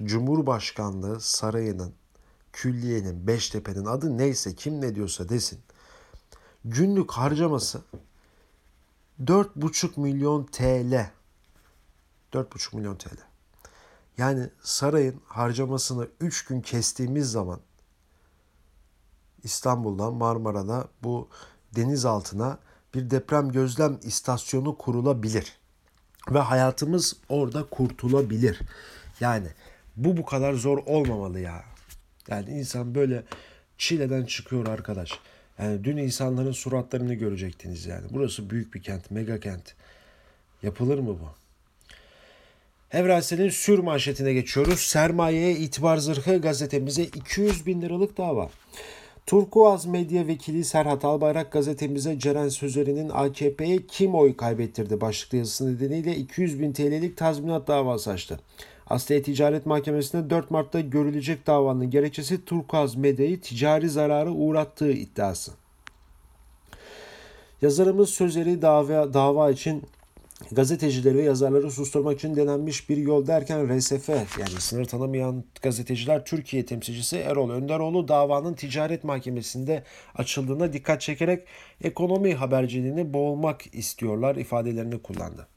Cumhurbaşkanlığı 0.04 1.20
Sarayı'nın, 1.20 1.94
Külliye'nin, 2.52 3.26
Beştepe'nin 3.26 3.84
adı 3.84 4.18
neyse 4.18 4.54
kim 4.54 4.80
ne 4.80 4.94
diyorsa 4.94 5.28
desin. 5.28 5.60
Günlük 6.64 7.10
harcaması 7.10 7.82
4,5 9.24 10.00
milyon 10.00 10.44
TL. 10.44 11.10
4,5 12.32 12.76
milyon 12.76 12.96
TL. 12.96 13.18
Yani 14.18 14.50
sarayın 14.62 15.20
harcamasını 15.26 16.08
3 16.20 16.44
gün 16.44 16.60
kestiğimiz 16.60 17.30
zaman 17.30 17.60
İstanbul'dan 19.44 20.14
Marmara'da 20.14 20.88
bu 21.02 21.28
deniz 21.76 22.04
altına 22.04 22.58
bir 22.94 23.10
deprem 23.10 23.52
gözlem 23.52 23.98
istasyonu 24.02 24.78
kurulabilir. 24.78 25.52
Ve 26.30 26.38
hayatımız 26.38 27.16
orada 27.28 27.64
kurtulabilir. 27.70 28.60
Yani 29.20 29.46
bu 29.96 30.16
bu 30.16 30.24
kadar 30.24 30.54
zor 30.54 30.78
olmamalı 30.78 31.40
ya. 31.40 31.64
Yani 32.28 32.50
insan 32.50 32.94
böyle 32.94 33.22
çileden 33.78 34.24
çıkıyor 34.24 34.66
arkadaş. 34.66 35.18
Yani 35.58 35.84
dün 35.84 35.96
insanların 35.96 36.52
suratlarını 36.52 37.14
görecektiniz 37.14 37.86
yani. 37.86 38.06
Burası 38.10 38.50
büyük 38.50 38.74
bir 38.74 38.82
kent, 38.82 39.10
mega 39.10 39.40
kent. 39.40 39.74
Yapılır 40.62 40.98
mı 40.98 41.08
bu? 41.20 41.28
Evrensel'in 42.96 43.48
sür 43.48 43.78
manşetine 43.78 44.32
geçiyoruz. 44.32 44.80
Sermayeye 44.80 45.52
itibar 45.52 45.96
zırhı 45.96 46.40
gazetemize 46.40 47.02
200 47.02 47.66
bin 47.66 47.82
liralık 47.82 48.16
dava. 48.16 48.50
Turkuaz 49.26 49.86
Medya 49.86 50.26
Vekili 50.26 50.64
Serhat 50.64 51.04
Albayrak 51.04 51.52
gazetemize 51.52 52.18
Ceren 52.18 52.48
Sözeri'nin 52.48 53.08
AKP'ye 53.08 53.86
kim 53.88 54.14
oy 54.14 54.36
kaybettirdi 54.36 55.00
başlıklı 55.00 55.38
yazısı 55.38 55.74
nedeniyle 55.74 56.16
200 56.16 56.60
bin 56.60 56.72
TL'lik 56.72 57.16
tazminat 57.16 57.68
davası 57.68 58.10
açtı. 58.10 58.40
Asliye 58.86 59.22
Ticaret 59.22 59.66
Mahkemesi'nde 59.66 60.30
4 60.30 60.50
Mart'ta 60.50 60.80
görülecek 60.80 61.46
davanın 61.46 61.90
gerekçesi 61.90 62.44
Turkuaz 62.44 62.94
Medya'yı 62.94 63.40
ticari 63.40 63.88
zararı 63.88 64.30
uğrattığı 64.30 64.92
iddiası. 64.92 65.52
Yazarımız 67.62 68.10
Sözeri 68.10 68.62
dava, 68.62 69.14
dava 69.14 69.50
için 69.50 69.82
gazetecileri 70.52 71.18
ve 71.18 71.22
yazarları 71.22 71.70
susturmak 71.70 72.18
için 72.18 72.36
denenmiş 72.36 72.88
bir 72.88 72.96
yol 72.96 73.26
derken 73.26 73.78
RSF 73.78 74.08
yani 74.08 74.60
sınır 74.60 74.84
tanımayan 74.84 75.44
gazeteciler 75.62 76.24
Türkiye 76.24 76.66
temsilcisi 76.66 77.16
Erol 77.16 77.50
Önderoğlu 77.50 78.08
davanın 78.08 78.54
ticaret 78.54 79.04
mahkemesinde 79.04 79.84
açıldığına 80.14 80.72
dikkat 80.72 81.00
çekerek 81.00 81.46
ekonomi 81.84 82.34
haberciliğini 82.34 83.12
boğulmak 83.14 83.74
istiyorlar 83.74 84.36
ifadelerini 84.36 85.02
kullandı. 85.02 85.53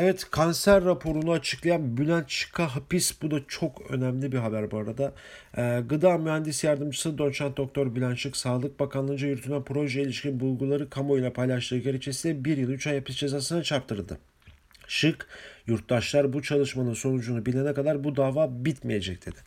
Evet 0.00 0.30
kanser 0.30 0.84
raporunu 0.84 1.32
açıklayan 1.32 1.96
Bülent 1.96 2.28
Çıka 2.28 2.76
hapis. 2.76 3.22
Bu 3.22 3.30
da 3.30 3.40
çok 3.48 3.90
önemli 3.90 4.32
bir 4.32 4.38
haber 4.38 4.70
bu 4.70 4.78
arada. 4.78 5.12
Ee, 5.56 5.82
Gıda 5.88 6.18
Mühendisi 6.18 6.66
Yardımcısı 6.66 7.18
Doçent 7.18 7.56
Doktor 7.56 7.94
Bülent 7.94 8.18
Çık 8.18 8.36
Sağlık 8.36 8.80
Bakanlığı'nca 8.80 9.28
yürütülen 9.28 9.64
proje 9.64 10.02
ilişkin 10.02 10.40
bulguları 10.40 10.90
kamuoyuna 10.90 11.30
paylaştığı 11.32 11.78
gerekçesiyle 11.78 12.44
1 12.44 12.56
yıl 12.56 12.70
3 12.70 12.86
ay 12.86 12.98
hapis 12.98 13.16
cezasına 13.16 13.62
çarptırıldı. 13.62 14.18
Şık, 14.88 15.26
yurttaşlar 15.66 16.32
bu 16.32 16.42
çalışmanın 16.42 16.94
sonucunu 16.94 17.46
bilene 17.46 17.74
kadar 17.74 18.04
bu 18.04 18.16
dava 18.16 18.64
bitmeyecek 18.64 19.26
dedi. 19.26 19.38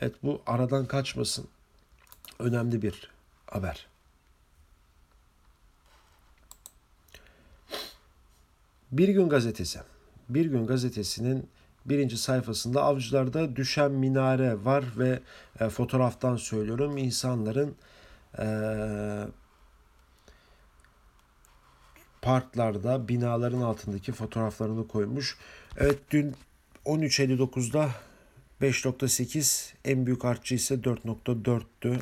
Evet 0.00 0.14
bu 0.22 0.42
aradan 0.46 0.86
kaçmasın. 0.86 1.46
Önemli 2.38 2.82
bir 2.82 3.10
haber. 3.46 3.93
Bir 8.98 9.08
Gün 9.08 9.28
Gazetesi. 9.28 9.78
Bir 10.28 10.46
Gün 10.46 10.66
Gazetesi'nin 10.66 11.48
birinci 11.86 12.18
sayfasında 12.18 12.82
avcılarda 12.82 13.56
düşen 13.56 13.90
minare 13.90 14.64
var 14.64 14.84
ve 14.98 15.20
e, 15.60 15.68
fotoğraftan 15.68 16.36
söylüyorum 16.36 16.98
insanların 16.98 17.74
e, 18.38 18.46
parklarda 22.22 23.08
binaların 23.08 23.60
altındaki 23.60 24.12
fotoğraflarını 24.12 24.88
koymuş. 24.88 25.36
Evet 25.78 25.98
dün 26.10 26.34
13.59'da 26.84 27.90
5.8 28.62 29.72
en 29.84 30.06
büyük 30.06 30.24
artçı 30.24 30.54
ise 30.54 30.74
4.4'tü. 30.74 32.00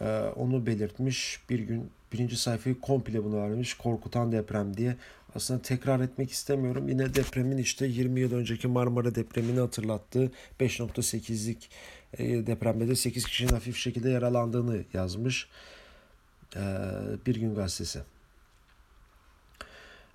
Ee, 0.00 0.32
onu 0.36 0.66
belirtmiş. 0.66 1.40
Bir 1.50 1.58
gün 1.58 1.90
birinci 2.12 2.36
sayfayı 2.36 2.80
komple 2.80 3.24
bunu 3.24 3.36
vermiş. 3.36 3.74
Korkutan 3.74 4.32
deprem 4.32 4.76
diye. 4.76 4.96
Aslında 5.36 5.62
tekrar 5.62 6.00
etmek 6.00 6.30
istemiyorum. 6.30 6.88
Yine 6.88 7.14
depremin 7.14 7.58
işte 7.58 7.86
20 7.86 8.20
yıl 8.20 8.32
önceki 8.32 8.68
Marmara 8.68 9.14
depremini 9.14 9.60
hatırlattığı 9.60 10.30
5.8'lik 10.60 11.70
e, 12.18 12.46
depremde 12.46 12.88
de 12.88 12.96
8 12.96 13.24
kişinin 13.24 13.52
hafif 13.52 13.76
şekilde 13.76 14.10
yaralandığını 14.10 14.84
yazmış. 14.92 15.48
Ee, 16.56 16.60
bir 17.26 17.36
gün 17.36 17.54
gazetesi. 17.54 18.02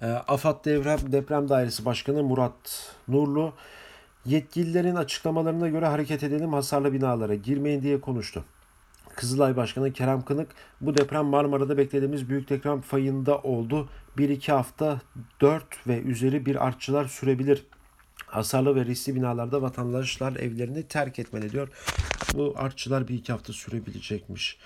Ee, 0.01 0.05
AFAD 0.05 0.65
Deprem, 0.65 1.11
Deprem 1.11 1.49
Dairesi 1.49 1.85
Başkanı 1.85 2.23
Murat 2.23 2.93
Nurlu 3.07 3.53
yetkililerin 4.25 4.95
açıklamalarına 4.95 5.69
göre 5.69 5.85
hareket 5.85 6.23
edelim 6.23 6.53
hasarlı 6.53 6.93
binalara 6.93 7.35
girmeyin 7.35 7.81
diye 7.81 8.01
konuştu. 8.01 8.45
Kızılay 9.21 9.55
Başkanı 9.55 9.93
Kerem 9.93 10.21
Kınık 10.21 10.51
bu 10.81 10.97
deprem 10.97 11.25
Marmara'da 11.25 11.77
beklediğimiz 11.77 12.29
büyük 12.29 12.49
deprem 12.49 12.81
fayında 12.81 13.37
oldu. 13.37 13.89
1-2 14.17 14.51
hafta 14.51 15.01
4 15.41 15.87
ve 15.87 16.01
üzeri 16.01 16.45
bir 16.45 16.67
artçılar 16.67 17.05
sürebilir. 17.05 17.65
Hasarlı 18.25 18.75
ve 18.75 18.85
riskli 18.85 19.15
binalarda 19.15 19.61
vatandaşlar 19.61 20.35
evlerini 20.35 20.87
terk 20.87 21.19
etmeli 21.19 21.51
diyor. 21.51 21.69
Bu 22.33 22.53
artçılar 22.57 23.07
bir 23.07 23.13
iki 23.13 23.31
hafta 23.31 23.53
sürebilecekmiş. 23.53 24.57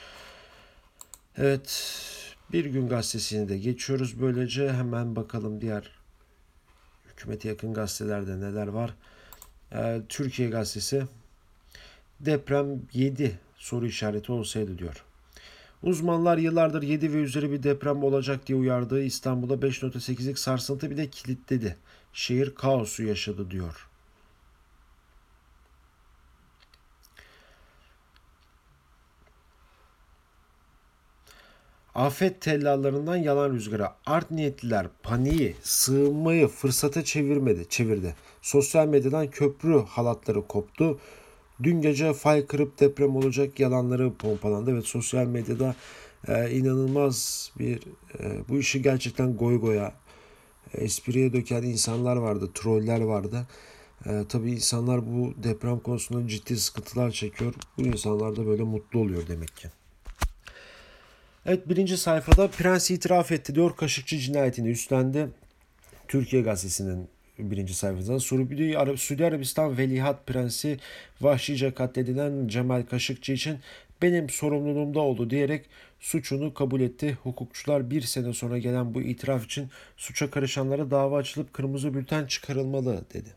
Evet 1.38 1.96
bir 2.52 2.66
gün 2.66 2.90
gazetesini 2.90 3.50
de 3.50 3.58
geçiyoruz. 3.58 4.22
Böylece 4.22 4.74
hemen 4.74 5.16
bakalım 5.16 5.62
diğer 5.62 5.92
hükümete 7.12 7.50
yakın 7.50 7.74
gazetelerde 7.74 8.40
neler 8.40 8.68
var. 8.68 8.94
Ee, 9.74 10.02
Türkiye 10.10 10.50
gazetesi 10.50 11.04
deprem 12.20 12.82
7 12.94 13.45
soru 13.66 13.86
işareti 13.88 14.32
olsaydı 14.32 14.78
diyor. 14.78 15.04
Uzmanlar 15.84 16.38
yıllardır 16.38 16.82
7 16.82 17.14
ve 17.14 17.18
üzeri 17.18 17.52
bir 17.52 17.64
deprem 17.64 18.04
olacak 18.04 18.48
diye 18.48 18.58
uyardığı 18.58 19.04
İstanbul'da 19.04 19.54
5.8'lik 19.54 20.40
sarsıntı 20.40 20.92
bir 20.92 20.98
de 20.98 21.10
kilitledi. 21.10 21.78
Şehir 22.14 22.56
kaosu 22.56 23.04
yaşadı 23.04 23.52
diyor. 23.52 23.90
Afet 31.96 32.42
tellallarından 32.42 33.16
yalan 33.16 33.54
rüzgara 33.54 33.96
art 34.06 34.32
niyetliler 34.32 34.88
paniği, 35.04 35.56
sığınmayı 35.62 36.48
fırsata 36.48 37.04
çevirmedi, 37.04 37.70
çevirdi. 37.70 38.16
Sosyal 38.42 38.88
medyadan 38.88 39.28
köprü 39.28 39.80
halatları 39.80 40.48
koptu. 40.48 41.00
Dün 41.64 41.82
gece 41.82 42.14
fay 42.14 42.46
kırıp 42.46 42.80
deprem 42.80 43.16
olacak 43.16 43.60
yalanları 43.60 44.14
pompalandı 44.14 44.76
ve 44.76 44.82
sosyal 44.82 45.26
medyada 45.26 45.76
e, 46.28 46.52
inanılmaz 46.52 47.52
bir 47.60 47.80
e, 48.20 48.50
bu 48.50 48.60
işi 48.60 48.82
gerçekten 48.82 49.38
goy 49.38 49.60
goya 49.60 49.94
espriye 50.74 51.34
döken 51.34 51.64
insanlar 51.64 52.16
vardı, 52.16 52.50
troller 52.54 53.02
vardı. 53.02 53.48
E, 54.06 54.24
tabii 54.30 54.52
insanlar 54.52 55.06
bu 55.06 55.34
deprem 55.44 55.80
konusunda 55.80 56.28
ciddi 56.28 56.58
sıkıntılar 56.58 57.12
çekiyor. 57.12 57.54
Bu 57.78 57.82
insanlar 57.82 58.36
da 58.36 58.46
böyle 58.46 58.64
mutlu 58.64 59.00
oluyor 59.00 59.28
demek 59.28 59.56
ki. 59.56 59.68
Evet 61.46 61.70
birinci 61.70 61.98
sayfada 61.98 62.48
Prens 62.48 62.92
itiraf 62.92 63.32
etti 63.32 63.56
diyor 63.56 63.76
Kaşıkçı 63.76 64.18
cinayetini 64.18 64.70
üstlendi. 64.70 65.30
Türkiye 66.08 66.42
Gazetesi'nin 66.42 67.08
birinci 67.40 67.74
sayfada. 67.74 68.20
Suudi, 68.20 68.78
Arab 68.78 68.98
Suudi 68.98 69.26
Arabistan 69.26 69.78
Velihat 69.78 70.28
Prensi 70.28 70.78
vahşice 71.22 71.74
katledilen 71.74 72.48
Cemal 72.48 72.84
Kaşıkçı 72.84 73.34
için 73.34 73.60
benim 74.02 74.30
sorumluluğumda 74.30 75.00
oldu 75.00 75.30
diyerek 75.30 75.66
suçunu 76.00 76.54
kabul 76.54 76.82
etti. 76.82 77.18
Hukukçular 77.24 77.90
bir 77.90 78.02
sene 78.02 78.34
sonra 78.34 78.58
gelen 78.58 78.94
bu 78.94 79.02
itiraf 79.02 79.46
için 79.46 79.70
suça 79.98 80.32
karışanlara 80.32 80.92
dava 80.92 81.18
açılıp 81.18 81.54
kırmızı 81.54 81.94
bülten 81.94 82.26
çıkarılmalı 82.26 83.06
dedi. 83.14 83.30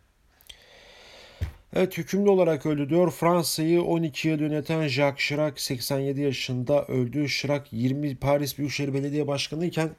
Evet 1.72 1.98
hükümlü 1.98 2.30
olarak 2.30 2.66
öldü 2.66 2.88
diyor. 2.88 3.10
Fransa'yı 3.10 3.82
12 3.82 4.28
yıl 4.28 4.40
yöneten 4.40 4.88
Jacques 4.88 5.28
Chirac 5.28 5.60
87 5.60 6.20
yaşında 6.20 6.84
öldü. 6.84 7.28
Chirac 7.28 7.64
20 7.72 8.16
Paris 8.16 8.58
Büyükşehir 8.58 8.94
Belediye 8.94 9.26
Başkanı 9.26 9.66
iken 9.66 9.90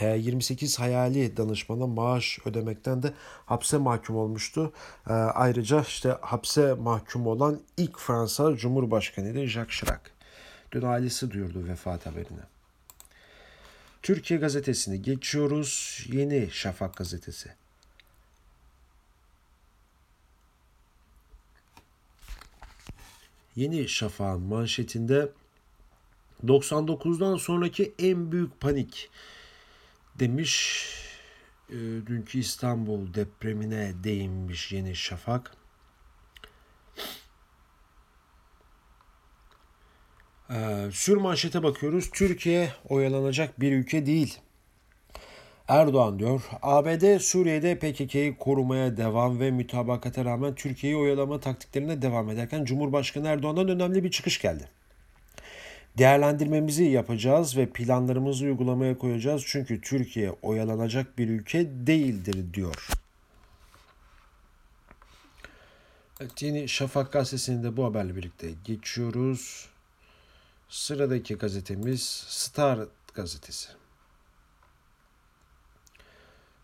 28 0.00 0.74
e, 0.74 0.82
hayali 0.82 1.36
danışmana 1.36 1.86
maaş 1.86 2.38
ödemekten 2.44 3.02
de 3.02 3.12
hapse 3.46 3.78
mahkum 3.78 4.16
olmuştu. 4.16 4.72
E, 5.08 5.12
ayrıca 5.12 5.80
işte 5.80 6.16
hapse 6.20 6.74
mahkum 6.74 7.26
olan 7.26 7.60
ilk 7.76 7.98
Fransa 7.98 8.56
Cumhurbaşkanıydı 8.56 9.46
Jacques 9.46 9.78
Chirac. 9.78 10.00
Dün 10.72 10.82
ailesi 10.82 11.30
duyurdu 11.30 11.66
vefat 11.68 12.06
haberini. 12.06 12.40
Türkiye 14.02 14.40
gazetesini 14.40 15.02
geçiyoruz. 15.02 16.00
Yeni 16.12 16.50
Şafak 16.50 16.96
gazetesi. 16.96 17.50
Yeni 23.56 23.88
Şafak'ın 23.88 24.42
manşetinde 24.42 25.28
99'dan 26.46 27.36
sonraki 27.36 27.92
en 27.98 28.32
büyük 28.32 28.60
panik 28.60 29.10
demiş. 30.18 30.86
E, 31.68 31.76
dünkü 32.06 32.38
İstanbul 32.38 33.14
depremine 33.14 33.92
değinmiş 34.04 34.72
Yeni 34.72 34.96
Şafak. 34.96 35.56
E, 40.50 40.88
sür 40.92 41.16
manşete 41.16 41.62
bakıyoruz. 41.62 42.10
Türkiye 42.10 42.72
oyalanacak 42.88 43.60
bir 43.60 43.72
ülke 43.72 44.06
değil. 44.06 44.38
Erdoğan 45.68 46.18
diyor, 46.18 46.42
ABD 46.62 47.18
Suriye'de 47.18 47.78
PKK'yı 47.78 48.36
korumaya 48.36 48.96
devam 48.96 49.40
ve 49.40 49.50
mütabakata 49.50 50.24
rağmen 50.24 50.54
Türkiye'yi 50.54 50.98
oyalama 50.98 51.40
taktiklerine 51.40 52.02
devam 52.02 52.30
ederken 52.30 52.64
Cumhurbaşkanı 52.64 53.28
Erdoğan'dan 53.28 53.68
önemli 53.68 54.04
bir 54.04 54.10
çıkış 54.10 54.40
geldi. 54.40 54.68
Değerlendirmemizi 55.98 56.84
yapacağız 56.84 57.56
ve 57.56 57.70
planlarımızı 57.70 58.44
uygulamaya 58.44 58.98
koyacağız 58.98 59.42
çünkü 59.46 59.80
Türkiye 59.80 60.30
oyalanacak 60.42 61.18
bir 61.18 61.28
ülke 61.28 61.66
değildir 61.86 62.54
diyor. 62.54 62.88
Evet, 66.20 66.42
yeni 66.42 66.68
Şafak 66.68 67.12
gazetesinde 67.12 67.76
bu 67.76 67.84
haberle 67.84 68.16
birlikte 68.16 68.48
geçiyoruz. 68.64 69.68
Sıradaki 70.68 71.34
gazetemiz 71.34 72.02
Star 72.28 72.80
gazetesi. 73.14 73.68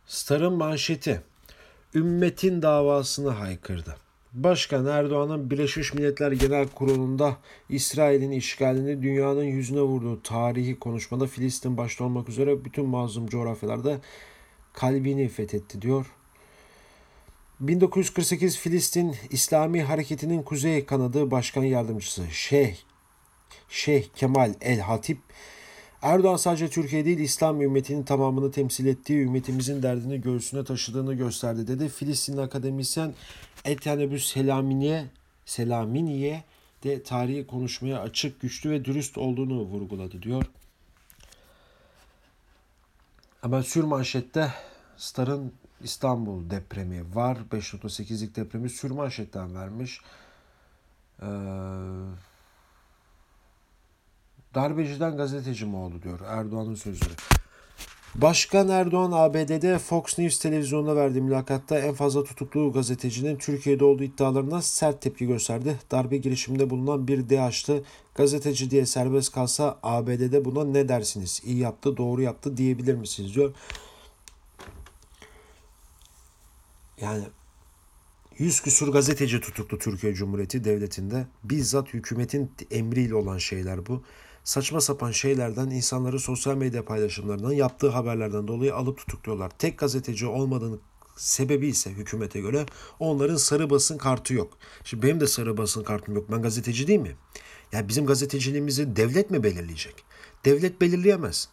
Star'ın 0.06 0.52
manşeti 0.52 1.23
Ümmetin 1.95 2.62
davasını 2.62 3.30
haykırdı. 3.30 3.97
Başkan 4.36 4.86
Erdoğan'ın 4.86 5.50
Birleşmiş 5.50 5.94
Milletler 5.94 6.32
Genel 6.32 6.68
Kurulu'nda 6.68 7.36
İsrail'in 7.68 8.30
işgalini 8.30 9.02
dünyanın 9.02 9.44
yüzüne 9.44 9.80
vurduğu 9.80 10.22
tarihi 10.22 10.78
konuşmada 10.78 11.26
Filistin 11.26 11.76
başta 11.76 12.04
olmak 12.04 12.28
üzere 12.28 12.64
bütün 12.64 12.86
mazlum 12.86 13.26
coğrafyalarda 13.26 14.00
kalbini 14.72 15.28
fethetti 15.28 15.82
diyor. 15.82 16.06
1948 17.60 18.58
Filistin 18.58 19.16
İslami 19.30 19.82
Hareketi'nin 19.82 20.42
kuzey 20.42 20.86
kanadı 20.86 21.30
başkan 21.30 21.64
yardımcısı 21.64 22.26
Şeyh 22.30 22.76
Şeyh 23.68 24.04
Kemal 24.14 24.54
El 24.60 24.80
Hatip 24.80 25.18
Erdoğan 26.06 26.36
sadece 26.36 26.68
Türkiye 26.68 27.04
değil 27.04 27.18
İslam 27.18 27.62
ümmetinin 27.62 28.02
tamamını 28.02 28.50
temsil 28.50 28.86
ettiği 28.86 29.22
ümmetimizin 29.22 29.82
derdini 29.82 30.20
göğsüne 30.20 30.64
taşıdığını 30.64 31.14
gösterdi 31.14 31.66
dedi. 31.66 31.88
Filistin 31.88 32.36
akademisyen 32.36 33.14
Etyanebü 33.64 34.21
Selaminiye, 34.21 35.06
Selaminiye 35.47 36.45
de 36.84 37.02
tarihi 37.02 37.47
konuşmaya 37.47 38.00
açık, 38.00 38.40
güçlü 38.40 38.71
ve 38.71 38.84
dürüst 38.84 39.19
olduğunu 39.19 39.60
vurguladı 39.60 40.23
diyor. 40.23 40.45
Ama 43.42 43.62
sür 43.62 43.84
manşette 43.84 44.52
Star'ın 44.97 45.52
İstanbul 45.82 46.50
depremi 46.50 47.14
var. 47.14 47.38
5.8'lik 47.52 48.36
depremi 48.36 48.71
sür 48.71 48.90
manşetten 48.90 49.54
vermiş. 49.54 50.00
Ee, 51.23 51.26
Darbeciden 54.56 55.16
gazeteci 55.16 55.66
mi 55.66 55.76
oldu 55.76 56.02
diyor 56.02 56.21
Erdoğan'ın 56.26 56.75
sözleri. 56.75 57.12
Başkan 58.14 58.69
Erdoğan 58.69 59.12
ABD'de 59.12 59.78
Fox 59.78 60.19
News 60.19 60.38
televizyonuna 60.38 60.97
verdiği 60.97 61.21
mülakatta 61.21 61.78
en 61.78 61.95
fazla 61.95 62.25
tutuklu 62.25 62.73
gazetecinin 62.73 63.36
Türkiye'de 63.36 63.84
olduğu 63.84 64.02
iddialarına 64.02 64.62
sert 64.62 65.02
tepki 65.02 65.26
gösterdi. 65.26 65.78
Darbe 65.90 66.16
girişiminde 66.16 66.71
bulunan 66.71 67.08
bir 67.08 67.28
DH'lı 67.28 67.82
gazeteci 68.14 68.71
diye 68.71 68.86
serbest 68.86 69.32
kalsa 69.32 69.78
ABD'de 69.82 70.45
buna 70.45 70.64
ne 70.64 70.88
dersiniz? 70.88 71.42
İyi 71.45 71.58
yaptı, 71.58 71.97
doğru 71.97 72.23
yaptı 72.23 72.56
diyebilir 72.56 72.95
misiniz 72.95 73.34
diyor. 73.34 73.54
Yani 77.00 77.25
yüz 78.38 78.60
küsur 78.60 78.92
gazeteci 78.92 79.40
tutuklu 79.40 79.78
Türkiye 79.78 80.14
Cumhuriyeti 80.14 80.64
Devleti'nde. 80.64 81.26
Bizzat 81.45 81.95
hükümetin 81.95 82.50
emriyle 82.71 83.14
olan 83.14 83.38
şeyler 83.38 83.86
bu 83.86 84.02
saçma 84.47 84.80
sapan 84.80 85.11
şeylerden 85.11 85.71
insanları 85.71 86.21
sosyal 86.21 86.56
medya 86.56 86.85
paylaşımlarından 86.85 87.52
yaptığı 87.52 87.89
haberlerden 87.89 88.49
dolayı 88.49 88.75
alıp 88.75 88.99
tutukluyorlar. 88.99 89.50
Tek 89.50 89.78
gazeteci 89.78 90.26
olmadığını 90.26 90.78
sebebi 91.17 91.67
ise 91.67 91.91
hükümete 91.91 92.41
göre 92.41 92.67
onların 92.99 93.37
sarı 93.37 93.71
basın 93.71 93.99
kartı 93.99 94.35
yok. 94.35 94.59
Şimdi 94.85 95.02
benim 95.02 95.21
de 95.21 95.26
sarı 95.26 95.56
basın 95.56 95.85
kartım 95.85 96.15
yok. 96.15 96.30
Ben 96.30 96.43
gazeteci 96.43 96.87
değil 96.87 97.00
mi? 97.00 97.17
Yani 97.73 97.89
bizim 97.89 98.06
gazeteciliğimizi 98.06 98.97
devlet 98.97 99.30
mi 99.30 99.43
belirleyecek? 99.43 100.04
Devlet 100.45 100.80
belirleyemez. 100.80 101.49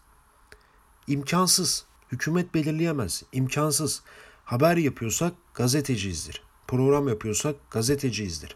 İmkansız. 1.08 1.86
Hükümet 2.12 2.54
belirleyemez. 2.54 3.24
İmkansız. 3.32 4.02
Haber 4.46 4.78
yapıyorsak 4.78 5.34
gazeteciyizdir. 5.54 6.44
Program 6.68 7.08
yapıyorsak 7.08 7.56
gazeteciyizdir. 7.72 8.56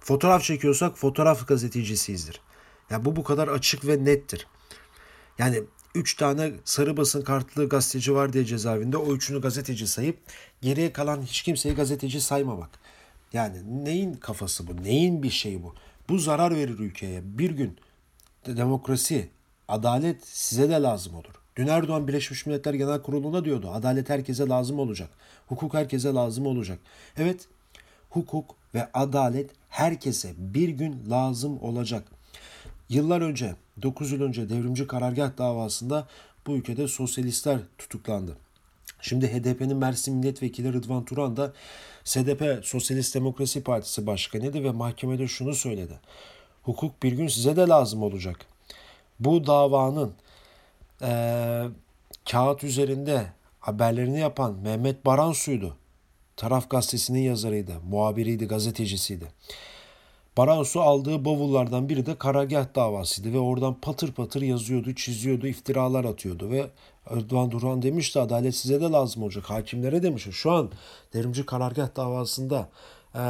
Fotoğraf 0.00 0.42
çekiyorsak 0.42 0.98
fotoğraf 0.98 1.48
gazetecisiyizdir. 1.48 2.40
Ya 2.90 3.04
bu 3.04 3.16
bu 3.16 3.24
kadar 3.24 3.48
açık 3.48 3.86
ve 3.86 4.04
nettir. 4.04 4.46
Yani 5.38 5.62
üç 5.94 6.14
tane 6.14 6.52
sarı 6.64 6.96
basın 6.96 7.22
kartlı 7.22 7.68
gazeteci 7.68 8.14
var 8.14 8.32
diye 8.32 8.44
cezaevinde 8.44 8.96
o 8.96 9.14
üçünü 9.14 9.40
gazeteci 9.40 9.86
sayıp 9.86 10.18
geriye 10.60 10.92
kalan 10.92 11.22
hiç 11.22 11.42
kimseyi 11.42 11.74
gazeteci 11.74 12.20
saymamak. 12.20 12.70
Yani 13.32 13.84
neyin 13.84 14.14
kafası 14.14 14.66
bu? 14.66 14.82
Neyin 14.82 15.22
bir 15.22 15.30
şeyi 15.30 15.62
bu? 15.62 15.74
Bu 16.08 16.18
zarar 16.18 16.56
verir 16.56 16.78
ülkeye. 16.78 17.20
Bir 17.24 17.50
gün 17.50 17.78
demokrasi, 18.46 19.28
adalet 19.68 20.26
size 20.26 20.70
de 20.70 20.82
lazım 20.82 21.14
olur. 21.14 21.34
Dün 21.56 21.66
Erdoğan 21.66 22.08
Birleşmiş 22.08 22.46
Milletler 22.46 22.74
Genel 22.74 23.02
Kurulu'nda 23.02 23.44
diyordu. 23.44 23.70
Adalet 23.70 24.10
herkese 24.10 24.48
lazım 24.48 24.78
olacak. 24.78 25.10
Hukuk 25.46 25.74
herkese 25.74 26.08
lazım 26.08 26.46
olacak. 26.46 26.78
Evet, 27.16 27.48
hukuk 28.10 28.54
ve 28.74 28.88
adalet 28.94 29.50
herkese 29.68 30.34
bir 30.38 30.68
gün 30.68 31.10
lazım 31.10 31.62
olacak. 31.62 32.17
Yıllar 32.88 33.20
önce, 33.20 33.54
9 33.82 34.12
yıl 34.12 34.22
önce 34.22 34.48
devrimci 34.48 34.86
karargah 34.86 35.38
davasında 35.38 36.06
bu 36.46 36.56
ülkede 36.56 36.88
sosyalistler 36.88 37.58
tutuklandı. 37.78 38.36
Şimdi 39.00 39.26
HDP'nin 39.26 39.76
Mersin 39.76 40.16
Milletvekili 40.16 40.72
Rıdvan 40.72 41.04
Turan 41.04 41.36
da 41.36 41.52
SDP 42.04 42.64
Sosyalist 42.64 43.14
Demokrasi 43.14 43.62
Partisi 43.62 44.06
başkanıydı 44.06 44.64
ve 44.64 44.70
mahkemede 44.70 45.28
şunu 45.28 45.54
söyledi. 45.54 46.00
Hukuk 46.62 47.02
bir 47.02 47.12
gün 47.12 47.28
size 47.28 47.56
de 47.56 47.60
lazım 47.60 48.02
olacak. 48.02 48.36
Bu 49.20 49.46
davanın 49.46 50.12
e, 51.02 51.10
kağıt 52.30 52.64
üzerinde 52.64 53.32
haberlerini 53.60 54.20
yapan 54.20 54.54
Mehmet 54.54 55.06
Baransu'ydu. 55.06 55.76
Taraf 56.36 56.70
gazetesinin 56.70 57.20
yazarıydı, 57.20 57.80
muhabiriydi, 57.90 58.46
gazetecisiydi. 58.46 59.26
Baransu 60.38 60.80
aldığı 60.80 61.24
bavullardan 61.24 61.88
biri 61.88 62.06
de 62.06 62.18
karargah 62.18 62.74
davasıydı 62.74 63.32
ve 63.32 63.38
oradan 63.38 63.74
patır 63.80 64.12
patır 64.12 64.42
yazıyordu, 64.42 64.94
çiziyordu, 64.94 65.46
iftiralar 65.46 66.04
atıyordu 66.04 66.50
ve 66.50 66.70
Erdoğan 67.10 67.50
Duran 67.50 67.82
demişti 67.82 68.20
adalet 68.20 68.54
size 68.54 68.80
de 68.80 68.84
lazım 68.84 69.22
olacak. 69.22 69.50
Hakimlere 69.50 70.02
demiş. 70.02 70.26
Şu 70.32 70.52
an 70.52 70.70
derimci 71.14 71.46
karargah 71.46 71.96
davasında 71.96 72.68
e, 73.14 73.22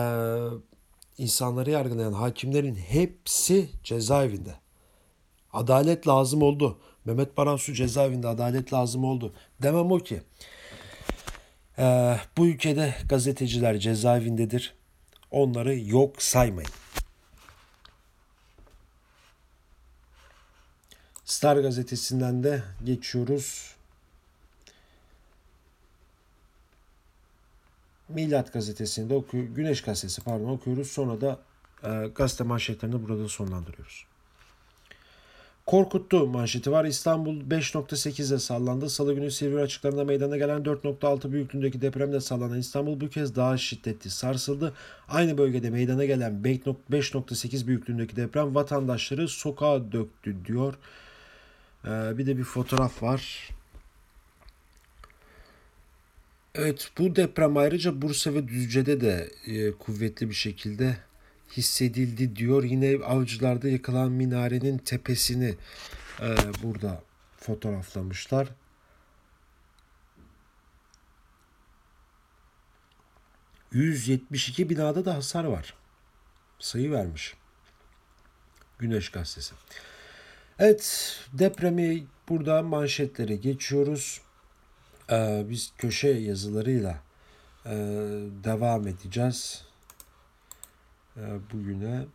insanları 1.19 1.71
yargılayan 1.71 2.13
hakimlerin 2.13 2.75
hepsi 2.75 3.71
cezaevinde. 3.85 4.55
Adalet 5.53 6.09
lazım 6.09 6.43
oldu. 6.43 6.79
Mehmet 7.05 7.37
Baransu 7.37 7.73
cezaevinde 7.73 8.29
adalet 8.29 8.73
lazım 8.73 9.05
oldu. 9.05 9.33
Demem 9.63 9.93
o 9.93 9.99
ki 9.99 10.23
Ee, 11.79 12.17
bu 12.37 12.47
ülkede 12.47 12.95
gazeteciler 13.09 13.79
cezaevindedir. 13.79 14.78
Onları 15.31 15.79
yok 15.79 16.23
saymayın. 16.23 16.71
Star 21.25 21.57
gazetesinden 21.57 22.45
de 22.45 22.63
geçiyoruz. 22.85 23.75
Milat 28.09 28.53
gazetesinde 28.53 29.15
okuyor, 29.15 29.45
Güneş 29.45 29.83
gazetesi 29.83 30.21
pardon 30.21 30.49
okuyoruz. 30.49 30.91
Sonra 30.91 31.21
da 31.21 31.41
e, 31.83 32.09
gazete 32.09 32.45
manşetlerini 32.45 33.03
burada 33.09 33.29
sonlandırıyoruz. 33.29 34.07
Korkuttu 35.69 36.27
manşeti 36.27 36.73
var. 36.73 36.85
İstanbul 36.85 37.41
5.8'e 37.41 38.39
sallandı. 38.39 38.91
Salı 38.91 39.15
günü 39.15 39.31
Silivri 39.31 39.61
açıklarında 39.61 40.05
meydana 40.05 40.37
gelen 40.37 40.63
4.6 40.63 41.33
büyüklüğündeki 41.33 41.81
depremde 41.81 42.21
sallanan 42.21 42.59
İstanbul 42.59 43.01
bu 43.01 43.09
kez 43.09 43.37
daha 43.37 43.57
şiddetli 43.57 44.11
sarsıldı. 44.11 44.75
Aynı 45.09 45.39
bölgede 45.39 45.71
meydana 45.71 46.05
gelen 46.05 46.33
5.8 46.33 47.67
büyüklüğündeki 47.67 48.17
deprem 48.17 48.55
vatandaşları 48.55 49.29
sokağa 49.29 49.93
döktü 49.93 50.37
diyor. 50.47 50.75
Ee, 51.85 52.19
bir 52.19 52.27
de 52.27 52.39
bir 52.39 52.45
fotoğraf 52.45 53.03
var. 53.03 53.49
Evet 56.55 56.91
bu 56.99 57.17
deprem 57.17 57.57
ayrıca 57.57 58.03
Bursa 58.03 58.35
ve 58.35 58.49
Düzce'de 58.49 59.01
de 59.01 59.31
e, 59.47 59.73
kuvvetli 59.73 60.31
bir 60.31 60.35
şekilde 60.35 60.97
hissedildi 61.57 62.37
diyor. 62.37 62.65
Yine 62.65 63.05
avcılarda 63.05 63.69
yıkılan 63.69 64.13
minarenin 64.13 64.79
tepesini 64.79 65.55
e, 66.21 66.37
burada 66.63 67.03
fotoğraflamışlar. 67.37 68.49
...172 73.73 74.69
binada 74.69 75.05
da 75.05 75.15
hasar 75.15 75.45
var. 75.45 75.75
Sayı 76.59 76.93
vermiş. 76.93 77.35
Güneş 78.79 79.09
gazetesi. 79.09 79.55
Evet 80.59 81.15
depremi 81.33 82.07
burada 82.29 82.63
manşetlere 82.63 83.37
geçiyoruz. 83.37 84.21
Ee, 85.11 85.45
biz 85.49 85.73
köşe 85.79 86.09
yazılarıyla 86.09 87.03
e, 87.67 87.71
devam 88.45 88.87
edeceğiz. 88.87 89.68
E, 91.19 91.39
bugüne 91.53 92.07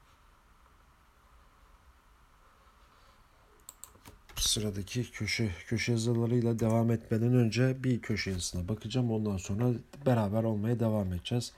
sıradaki 4.35 5.11
köşe 5.11 5.51
köşe 5.67 5.91
yazılarıyla 5.91 6.59
devam 6.59 6.91
etmeden 6.91 7.33
önce 7.33 7.83
bir 7.83 8.01
köşe 8.01 8.31
yazısına 8.31 8.67
bakacağım. 8.67 9.11
Ondan 9.11 9.37
sonra 9.37 9.73
beraber 10.05 10.43
olmaya 10.43 10.79
devam 10.79 11.13
edeceğiz. 11.13 11.53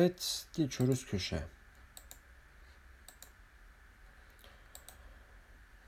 Evet, 0.00 0.46
geçiyoruz 0.56 1.06
köşe. 1.06 1.42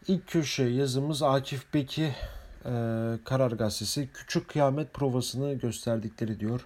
İlk 0.09 0.29
köşe 0.29 0.63
yazımız 0.63 1.23
Akif 1.23 1.75
Beki 1.75 2.03
e, 2.03 2.73
Karar 3.25 3.53
Gazetesi 3.53 4.09
küçük 4.15 4.49
kıyamet 4.49 4.95
provasını 4.95 5.55
gösterdikleri 5.55 6.41
diyor. 6.41 6.61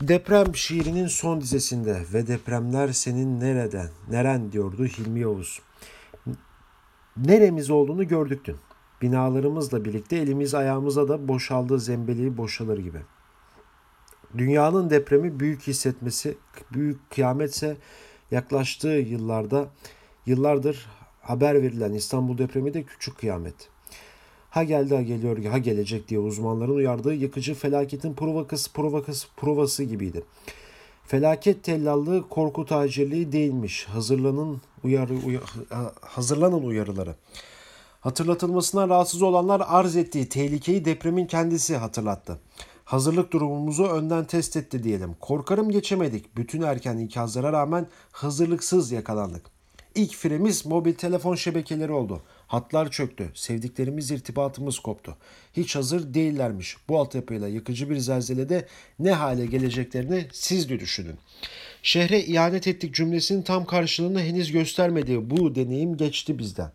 Deprem 0.00 0.56
şiirinin 0.56 1.06
son 1.06 1.40
dizesinde 1.40 2.02
ve 2.12 2.26
depremler 2.26 2.92
senin 2.92 3.40
nereden, 3.40 3.88
neren 4.08 4.52
diyordu 4.52 4.84
Hilmi 4.84 5.20
Yavuz. 5.20 5.60
Neremiz 7.16 7.70
olduğunu 7.70 8.08
gördük. 8.08 8.46
Binalarımızla 9.02 9.84
birlikte 9.84 10.16
elimiz 10.16 10.54
ayağımıza 10.54 11.08
da 11.08 11.28
boşaldı 11.28 11.80
zembeliği 11.80 12.36
boşalır 12.36 12.78
gibi.'' 12.78 13.15
Dünyanın 14.38 14.90
depremi 14.90 15.40
büyük 15.40 15.66
hissetmesi, 15.66 16.36
büyük 16.72 17.10
kıyametse 17.10 17.76
yaklaştığı 18.30 18.88
yıllarda 18.88 19.68
yıllardır 20.26 20.86
haber 21.20 21.62
verilen 21.62 21.92
İstanbul 21.92 22.38
depremi 22.38 22.74
de 22.74 22.82
küçük 22.82 23.18
kıyamet. 23.18 23.54
Ha 24.50 24.62
geldi 24.62 24.94
ha 24.94 25.02
geliyor 25.02 25.44
ha 25.44 25.58
gelecek 25.58 26.08
diye 26.08 26.20
uzmanların 26.20 26.74
uyardığı 26.74 27.14
yıkıcı 27.14 27.54
felaketin 27.54 28.14
provakası 28.14 28.72
provakası 28.72 29.26
provası 29.36 29.84
gibiydi. 29.84 30.22
Felaket 31.06 31.64
tellallığı 31.64 32.28
korku 32.28 32.66
tacirliği 32.66 33.32
değilmiş. 33.32 33.84
Hazırlanın 33.84 34.60
uyarı, 34.84 35.14
uyar, 35.26 35.42
hazırlanın 36.00 36.62
uyarıları. 36.62 37.14
Hatırlatılmasına 38.00 38.88
rahatsız 38.88 39.22
olanlar 39.22 39.62
arz 39.66 39.96
ettiği 39.96 40.28
tehlikeyi 40.28 40.84
depremin 40.84 41.26
kendisi 41.26 41.76
hatırlattı. 41.76 42.38
Hazırlık 42.86 43.32
durumumuzu 43.32 43.84
önden 43.84 44.24
test 44.24 44.56
etti 44.56 44.84
diyelim. 44.84 45.14
Korkarım 45.20 45.70
geçemedik. 45.70 46.36
Bütün 46.36 46.62
erken 46.62 46.98
ikazlara 46.98 47.52
rağmen 47.52 47.86
hazırlıksız 48.12 48.92
yakalandık. 48.92 49.42
İlk 49.94 50.14
firemiz 50.14 50.66
mobil 50.66 50.94
telefon 50.94 51.34
şebekeleri 51.34 51.92
oldu. 51.92 52.22
Hatlar 52.46 52.90
çöktü. 52.90 53.30
Sevdiklerimiz 53.34 54.10
irtibatımız 54.10 54.78
koptu. 54.78 55.16
Hiç 55.52 55.76
hazır 55.76 56.14
değillermiş. 56.14 56.76
Bu 56.88 56.98
altyapıyla 56.98 57.48
yıkıcı 57.48 57.90
bir 57.90 57.96
zelzelede 57.96 58.66
ne 58.98 59.12
hale 59.12 59.46
geleceklerini 59.46 60.26
siz 60.32 60.68
de 60.68 60.80
düşünün. 60.80 61.16
Şehre 61.82 62.20
ihanet 62.20 62.66
ettik 62.66 62.94
cümlesinin 62.94 63.42
tam 63.42 63.64
karşılığını 63.64 64.20
henüz 64.20 64.52
göstermediği 64.52 65.30
bu 65.30 65.54
deneyim 65.54 65.96
geçti 65.96 66.38
bizden. 66.38 66.72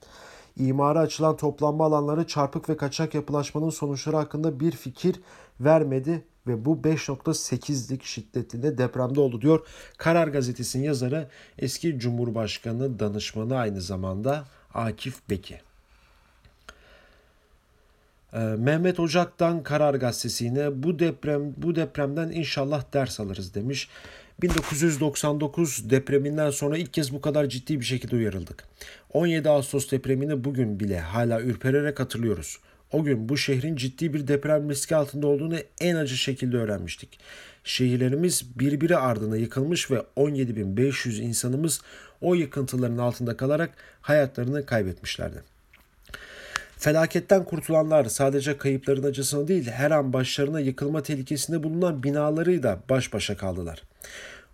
İmara 0.57 0.99
açılan 0.99 1.37
toplanma 1.37 1.85
alanları 1.85 2.27
çarpık 2.27 2.69
ve 2.69 2.77
kaçak 2.77 3.15
yapılaşmanın 3.15 3.69
sonuçları 3.69 4.15
hakkında 4.15 4.59
bir 4.59 4.71
fikir 4.71 5.15
vermedi 5.63 6.23
ve 6.47 6.65
bu 6.65 6.79
5.8'lik 6.83 8.03
şiddetinde 8.03 8.77
depremde 8.77 9.19
oldu 9.19 9.41
diyor. 9.41 9.67
Karar 9.97 10.27
Gazetesi'nin 10.27 10.83
yazarı 10.83 11.27
eski 11.57 11.99
Cumhurbaşkanı 11.99 12.99
danışmanı 12.99 13.57
aynı 13.57 13.81
zamanda 13.81 14.45
Akif 14.73 15.29
Beki. 15.29 15.59
Ee, 18.33 18.39
Mehmet 18.39 18.99
Ocak'tan 18.99 19.63
Karar 19.63 19.93
Gazetesi'ne 19.93 20.83
bu 20.83 20.99
deprem 20.99 21.53
bu 21.57 21.75
depremden 21.75 22.29
inşallah 22.29 22.93
ders 22.93 23.19
alırız 23.19 23.55
demiş. 23.55 23.89
1999 24.41 25.89
depreminden 25.89 26.49
sonra 26.49 26.77
ilk 26.77 26.93
kez 26.93 27.13
bu 27.13 27.21
kadar 27.21 27.45
ciddi 27.45 27.79
bir 27.79 27.85
şekilde 27.85 28.15
uyarıldık. 28.15 28.63
17 29.13 29.49
Ağustos 29.49 29.91
depremini 29.91 30.43
bugün 30.43 30.79
bile 30.79 30.99
hala 30.99 31.41
ürpererek 31.41 31.99
hatırlıyoruz. 31.99 32.59
O 32.91 33.03
gün 33.03 33.29
bu 33.29 33.37
şehrin 33.37 33.75
ciddi 33.75 34.13
bir 34.13 34.27
deprem 34.27 34.69
riski 34.69 34.95
altında 34.95 35.27
olduğunu 35.27 35.57
en 35.81 35.95
acı 35.95 36.17
şekilde 36.17 36.57
öğrenmiştik. 36.57 37.19
Şehirlerimiz 37.63 38.59
birbiri 38.59 38.97
ardına 38.97 39.37
yıkılmış 39.37 39.91
ve 39.91 40.03
17.500 40.17 41.21
insanımız 41.21 41.81
o 42.21 42.35
yıkıntıların 42.35 42.97
altında 42.97 43.37
kalarak 43.37 43.69
hayatlarını 44.01 44.65
kaybetmişlerdi. 44.65 45.41
Felaketten 46.77 47.43
kurtulanlar 47.43 48.05
sadece 48.05 48.57
kayıpların 48.57 49.03
acısını 49.03 49.47
değil 49.47 49.67
her 49.67 49.91
an 49.91 50.13
başlarına 50.13 50.59
yıkılma 50.59 51.03
tehlikesinde 51.03 51.63
bulunan 51.63 52.03
binalarıyla 52.03 52.79
baş 52.89 53.13
başa 53.13 53.37
kaldılar. 53.37 53.83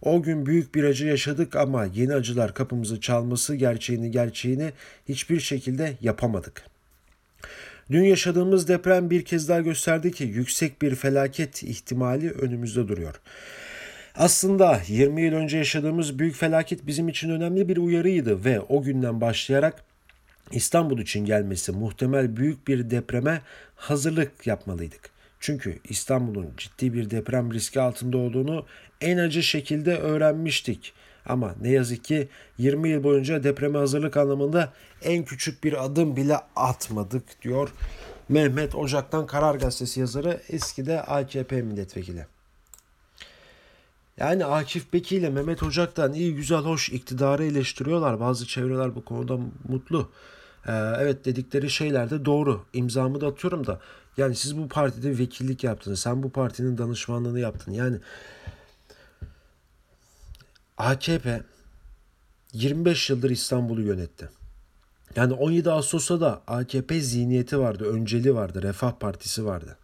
O 0.02 0.21
gün 0.21 0.45
büyük 0.45 0.76
bir 0.76 0.84
acı 0.84 1.06
yaşadık 1.06 1.56
ama 1.56 1.86
yeni 1.86 2.13
acılar 2.13 2.54
kapımızı 2.54 3.02
çalması 3.02 3.56
gerçeğini 3.56 4.12
gerçeğini 4.12 4.73
hiçbir 5.10 5.39
şekilde 5.39 5.97
yapamadık. 6.02 6.77
Dün 7.91 8.04
yaşadığımız 8.04 8.67
deprem 8.67 9.10
bir 9.10 9.26
kez 9.26 9.50
daha 9.50 9.62
gösterdi 9.62 10.12
ki 10.12 10.23
yüksek 10.23 10.82
bir 10.82 10.95
felaket 10.95 11.63
ihtimali 11.63 12.32
önümüzde 12.32 12.88
duruyor. 12.88 13.15
Aslında 14.15 14.82
20 14.88 15.21
yıl 15.21 15.34
önce 15.34 15.58
yaşadığımız 15.58 16.19
büyük 16.19 16.36
felaket 16.36 16.88
bizim 16.88 17.10
için 17.10 17.30
önemli 17.30 17.69
bir 17.69 17.78
uyarıydı 17.78 18.45
ve 18.45 18.60
o 18.60 18.82
günden 18.82 19.21
başlayarak 19.21 19.84
İstanbul 20.52 21.00
için 21.00 21.26
gelmesi 21.26 21.71
muhtemel 21.71 22.38
büyük 22.38 22.67
bir 22.67 22.89
depreme 22.89 23.41
hazırlık 23.76 24.47
yapmalıydık. 24.47 25.10
Çünkü 25.39 25.80
İstanbul'un 25.89 26.50
ciddi 26.58 26.93
bir 26.93 27.10
deprem 27.10 27.54
riski 27.54 27.82
altında 27.82 28.17
olduğunu 28.17 28.65
en 29.02 29.17
acı 29.17 29.43
şekilde 29.43 29.97
öğrenmiştik. 29.97 30.93
Ama 31.28 31.56
ne 31.62 31.70
yazık 31.70 32.04
ki 32.04 32.28
20 32.58 32.90
yıl 32.90 33.04
boyunca 33.04 33.44
depreme 33.44 33.78
hazırlık 33.78 34.18
anlamında 34.18 34.74
en 35.04 35.26
küçük 35.26 35.63
bir 35.63 35.86
adım 35.86 36.16
bile 36.16 36.38
atmadık 36.56 37.42
diyor 37.42 37.70
Mehmet 38.30 38.76
Ocak'tan 38.76 39.28
Karar 39.28 39.56
Gazetesi 39.56 40.00
yazarı 40.00 40.42
eski 40.50 40.86
de 40.86 41.02
AKP 41.02 41.62
milletvekili. 41.62 42.26
Yani 44.18 44.46
Akif 44.46 44.94
Beki 44.94 45.16
ile 45.16 45.30
Mehmet 45.30 45.63
Ocak'tan 45.63 46.13
iyi 46.13 46.36
güzel 46.36 46.60
hoş 46.60 46.90
iktidarı 46.90 47.46
eleştiriyorlar. 47.46 48.20
Bazı 48.20 48.48
çevreler 48.48 48.96
bu 48.96 49.06
konuda 49.06 49.40
mutlu. 49.68 50.10
Ee, 50.68 50.72
evet 51.00 51.26
dedikleri 51.26 51.70
şeyler 51.70 52.10
de 52.10 52.26
doğru. 52.26 52.66
İmzamı 52.74 53.22
da 53.22 53.28
atıyorum 53.28 53.68
da. 53.68 53.80
Yani 54.18 54.36
siz 54.36 54.58
bu 54.58 54.68
partide 54.68 55.18
vekillik 55.18 55.63
yaptınız. 55.63 56.00
Sen 56.00 56.24
bu 56.24 56.30
partinin 56.30 56.78
danışmanlığını 56.78 57.40
yaptın. 57.40 57.72
Yani 57.72 57.98
AKP 60.78 61.44
25 62.54 63.10
yıldır 63.10 63.30
İstanbul'u 63.30 63.82
yönetti. 63.82 64.30
Yani 65.16 65.34
17 65.34 65.72
Ağustos'ta 65.72 66.22
da 66.22 66.42
AKP 66.48 67.02
zihniyeti 67.02 67.60
vardı, 67.60 67.86
önceliği 67.86 68.36
vardı, 68.36 68.63
Refah 68.63 68.92
Partisi 68.92 69.46
vardı 69.46 69.78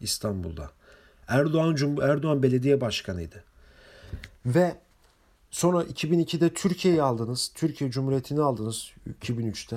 İstanbul'da. 0.00 0.70
Erdoğan 1.28 1.74
Cum 1.74 2.02
Erdoğan 2.02 2.42
belediye 2.42 2.80
başkanıydı. 2.80 3.44
Ve 4.46 4.76
sonra 5.50 5.82
2002'de 5.82 6.54
Türkiye'yi 6.54 7.02
aldınız. 7.02 7.52
Türkiye 7.54 7.90
Cumhuriyeti'ni 7.90 8.40
aldınız 8.40 8.90
2003'te. 9.22 9.76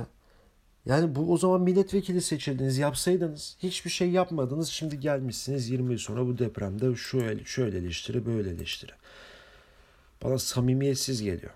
Yani 0.86 1.15
bu 1.15 1.34
o 1.34 1.38
zaman 1.38 1.62
milletvekili 1.62 2.21
seçildiniz, 2.21 2.77
yapsaydınız. 2.77 3.58
Hiçbir 3.63 3.89
şey 3.89 4.10
yapmadınız. 4.10 4.69
Şimdi 4.69 4.99
gelmişsiniz 4.99 5.69
20 5.69 5.91
yıl 5.91 5.99
sonra 5.99 6.25
bu 6.27 6.38
depremde 6.38 6.95
şöyle, 6.95 7.45
şöyle 7.45 7.77
eleştiri, 7.77 8.25
böyle 8.25 8.49
eleştiri. 8.49 8.91
Bana 10.23 10.38
samimiyetsiz 10.38 11.23
geliyor. 11.23 11.53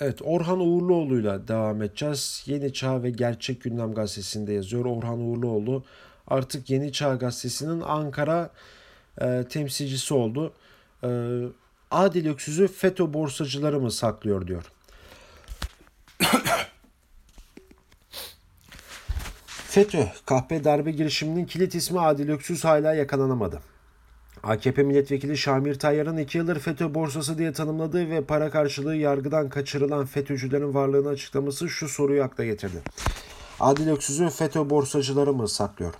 Evet 0.00 0.18
Orhan 0.24 0.60
Uğurluoğlu'yla 0.60 1.48
devam 1.48 1.82
edeceğiz. 1.82 2.42
Yeni 2.46 2.72
Çağ 2.72 3.02
ve 3.02 3.10
Gerçek 3.10 3.62
Gündem 3.62 3.94
Gazetesi'nde 3.94 4.52
yazıyor. 4.52 4.84
Orhan 4.84 5.20
Uğurluoğlu 5.20 5.84
artık 6.26 6.70
Yeni 6.70 6.92
Çağ 6.92 7.14
Gazetesi'nin 7.14 7.80
Ankara 7.80 8.50
e, 9.20 9.44
temsilcisi 9.48 10.14
oldu. 10.14 10.52
E, 11.04 11.08
Adil 11.90 12.26
Öksüz'ü 12.28 12.68
FETÖ 12.68 13.12
borsacıları 13.12 13.80
mı 13.80 13.90
saklıyor 13.90 14.46
diyor. 14.46 14.72
FETÖ 19.78 20.04
kahpe 20.26 20.64
darbe 20.64 20.90
girişiminin 20.90 21.46
kilit 21.46 21.74
ismi 21.74 22.00
Adil 22.00 22.28
Öksüz 22.28 22.64
hala 22.64 22.94
yakalanamadı. 22.94 23.60
AKP 24.42 24.82
milletvekili 24.82 25.38
Şamir 25.38 25.78
Tayyar'ın 25.78 26.16
iki 26.16 26.38
yıldır 26.38 26.58
FETÖ 26.58 26.94
borsası 26.94 27.38
diye 27.38 27.52
tanımladığı 27.52 28.10
ve 28.10 28.24
para 28.24 28.50
karşılığı 28.50 28.96
yargıdan 28.96 29.48
kaçırılan 29.48 30.06
FETÖ'cülerin 30.06 30.74
varlığını 30.74 31.08
açıklaması 31.08 31.68
şu 31.68 31.88
soruyu 31.88 32.22
akla 32.22 32.44
getirdi. 32.44 32.82
Adil 33.60 33.88
Öksüz'ü 33.88 34.30
FETÖ 34.30 34.70
borsacıları 34.70 35.32
mı 35.32 35.48
saklıyor? 35.48 35.94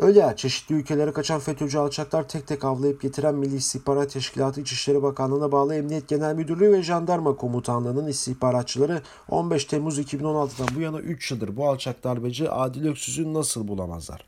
Öyle 0.00 0.18
ya 0.18 0.36
çeşitli 0.36 0.74
ülkelere 0.74 1.12
kaçan 1.12 1.40
FETÖ'cü 1.40 1.78
alçaklar 1.78 2.28
tek 2.28 2.46
tek 2.46 2.64
avlayıp 2.64 3.02
getiren 3.02 3.34
Milli 3.34 3.56
İstihbarat 3.56 4.10
Teşkilatı 4.10 4.60
İçişleri 4.60 5.02
Bakanlığı'na 5.02 5.52
bağlı 5.52 5.74
Emniyet 5.74 6.08
Genel 6.08 6.34
Müdürlüğü 6.34 6.72
ve 6.72 6.82
Jandarma 6.82 7.36
Komutanlığı'nın 7.36 8.06
istihbaratçıları 8.06 9.02
15 9.28 9.64
Temmuz 9.64 9.98
2016'dan 9.98 10.68
bu 10.76 10.80
yana 10.80 10.98
3 10.98 11.30
yıldır 11.30 11.56
bu 11.56 11.68
alçak 11.68 12.04
darbeci 12.04 12.50
Adil 12.50 12.86
Öksüz'ü 12.88 13.34
nasıl 13.34 13.68
bulamazlar? 13.68 14.24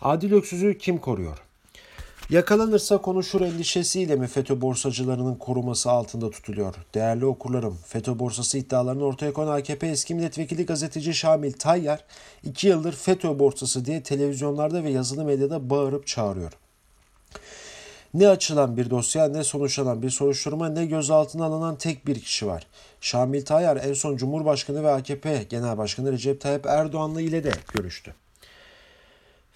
Adil 0.00 0.32
Öksüz'ü 0.32 0.78
kim 0.78 0.98
koruyor? 0.98 1.42
Yakalanırsa 2.32 2.98
konuşur 2.98 3.40
endişesiyle 3.40 4.16
mi 4.16 4.26
FETÖ 4.26 4.60
borsacılarının 4.60 5.34
koruması 5.34 5.90
altında 5.90 6.30
tutuluyor? 6.30 6.74
Değerli 6.94 7.26
okurlarım, 7.26 7.78
FETÖ 7.86 8.18
borsası 8.18 8.58
iddialarını 8.58 9.04
ortaya 9.04 9.32
koyan 9.32 9.48
AKP 9.48 9.86
eski 9.86 10.14
milletvekili 10.14 10.66
gazeteci 10.66 11.14
Şamil 11.14 11.52
Tayyar, 11.52 12.04
iki 12.44 12.68
yıldır 12.68 12.92
FETÖ 12.92 13.38
borsası 13.38 13.84
diye 13.84 14.02
televizyonlarda 14.02 14.84
ve 14.84 14.90
yazılı 14.90 15.24
medyada 15.24 15.70
bağırıp 15.70 16.06
çağırıyor. 16.06 16.52
Ne 18.14 18.28
açılan 18.28 18.76
bir 18.76 18.90
dosya 18.90 19.28
ne 19.28 19.44
sonuçlanan 19.44 20.02
bir 20.02 20.10
soruşturma 20.10 20.68
ne 20.68 20.86
gözaltına 20.86 21.44
alınan 21.44 21.76
tek 21.76 22.06
bir 22.06 22.20
kişi 22.20 22.46
var. 22.46 22.66
Şamil 23.00 23.44
Tayyar 23.44 23.76
en 23.76 23.92
son 23.92 24.16
Cumhurbaşkanı 24.16 24.82
ve 24.82 24.90
AKP 24.90 25.46
Genel 25.50 25.78
Başkanı 25.78 26.12
Recep 26.12 26.40
Tayyip 26.40 26.66
Erdoğan'la 26.66 27.20
ile 27.20 27.44
de 27.44 27.52
görüştü. 27.72 28.14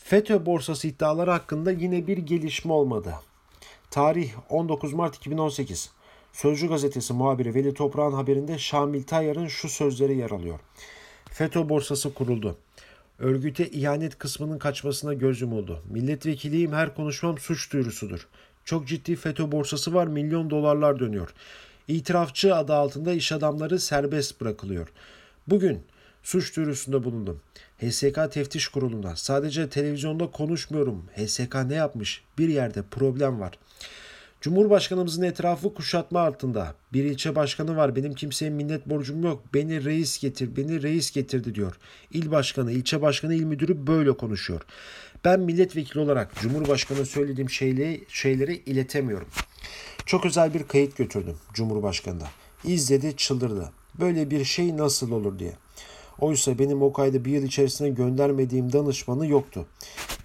FETÖ 0.07 0.47
borsası 0.47 0.89
iddiaları 0.89 1.31
hakkında 1.31 1.71
yine 1.71 2.07
bir 2.07 2.19
gelişme 2.19 2.73
olmadı. 2.73 3.15
Tarih 3.91 4.33
19 4.51 4.93
Mart 4.93 5.17
2018. 5.17 5.91
Sözcü 6.33 6.69
gazetesi 6.69 7.13
muhabiri 7.13 7.55
Veli 7.55 7.75
Toprağ'ın 7.75 8.13
haberinde 8.13 8.59
Şamil 8.59 9.03
Tayyar'ın 9.03 9.47
şu 9.47 9.69
sözleri 9.69 10.17
yer 10.17 10.31
alıyor. 10.31 10.61
FETÖ 11.31 11.69
borsası 11.69 12.15
kuruldu. 12.15 12.57
Örgüte 13.19 13.69
ihanet 13.69 14.19
kısmının 14.19 14.59
kaçmasına 14.59 15.15
göz 15.15 15.41
yumuldu. 15.41 15.83
Milletvekiliyim 15.91 16.73
her 16.73 16.95
konuşmam 16.95 17.39
suç 17.39 17.73
duyurusudur. 17.73 18.29
Çok 18.65 18.89
ciddi 18.89 19.17
FETÖ 19.17 19.53
borsası 19.53 19.95
var 19.95 20.07
milyon 20.07 20.51
dolarlar 20.51 20.99
dönüyor. 20.99 21.35
İtirafçı 21.89 22.55
adı 22.55 22.75
altında 22.75 23.13
iş 23.13 23.33
adamları 23.33 23.81
serbest 23.81 24.41
bırakılıyor. 24.41 24.89
Bugün 25.47 25.83
suç 26.27 26.57
duyurusunda 26.57 27.05
bulundum. 27.05 27.41
HSK 27.79 28.33
Teftiş 28.33 28.69
Kurulu'na 28.69 29.17
sadece 29.17 29.69
televizyonda 29.69 30.31
konuşmuyorum. 30.31 31.05
HSK 31.17 31.55
ne 31.55 31.75
yapmış? 31.75 32.23
Bir 32.39 32.49
yerde 32.49 32.83
problem 32.83 33.41
var. 33.41 33.59
Cumhurbaşkanımızın 34.41 35.23
etrafı 35.23 35.75
kuşatma 35.75 36.21
altında. 36.21 36.75
Bir 36.93 37.05
ilçe 37.05 37.35
başkanı 37.35 37.77
var. 37.77 37.97
Benim 37.97 38.15
kimseye 38.15 38.51
minnet 38.51 38.87
borcum 38.87 39.25
yok. 39.25 39.45
Beni 39.55 39.85
reis 39.85 40.19
getir, 40.19 40.57
beni 40.57 40.83
reis 40.83 41.11
getirdi 41.11 41.55
diyor. 41.55 41.79
İl 42.11 42.31
başkanı, 42.31 42.73
ilçe 42.73 43.03
başkanı, 43.03 43.35
il 43.35 43.45
müdürü 43.45 43.87
böyle 43.87 44.13
konuşuyor. 44.13 44.61
Ben 45.25 45.41
milletvekili 45.41 46.01
olarak 46.01 46.35
Cumhurbaşkanı 46.41 47.07
söylediğim 47.07 47.51
şeyleri, 47.51 48.05
şeyleri 48.09 48.57
iletemiyorum. 48.57 49.29
Çok 50.07 50.27
özel 50.27 50.55
bir 50.55 50.63
kayıt 50.63 50.97
götürdüm 50.97 51.37
Cumhurbaşkanı'na. 51.55 52.27
İzledi, 52.65 53.17
çıldırdı. 53.17 53.71
Böyle 54.01 54.31
bir 54.31 54.45
şey 54.45 54.77
nasıl 54.77 55.13
olur 55.13 55.39
diye. 55.39 55.53
Oysa 56.21 56.59
benim 56.59 56.83
o 56.83 56.93
kaydı 56.93 57.25
bir 57.25 57.31
yıl 57.31 57.43
içerisinde 57.43 57.91
göndermediğim 57.91 58.73
danışmanı 58.73 59.27
yoktu. 59.27 59.67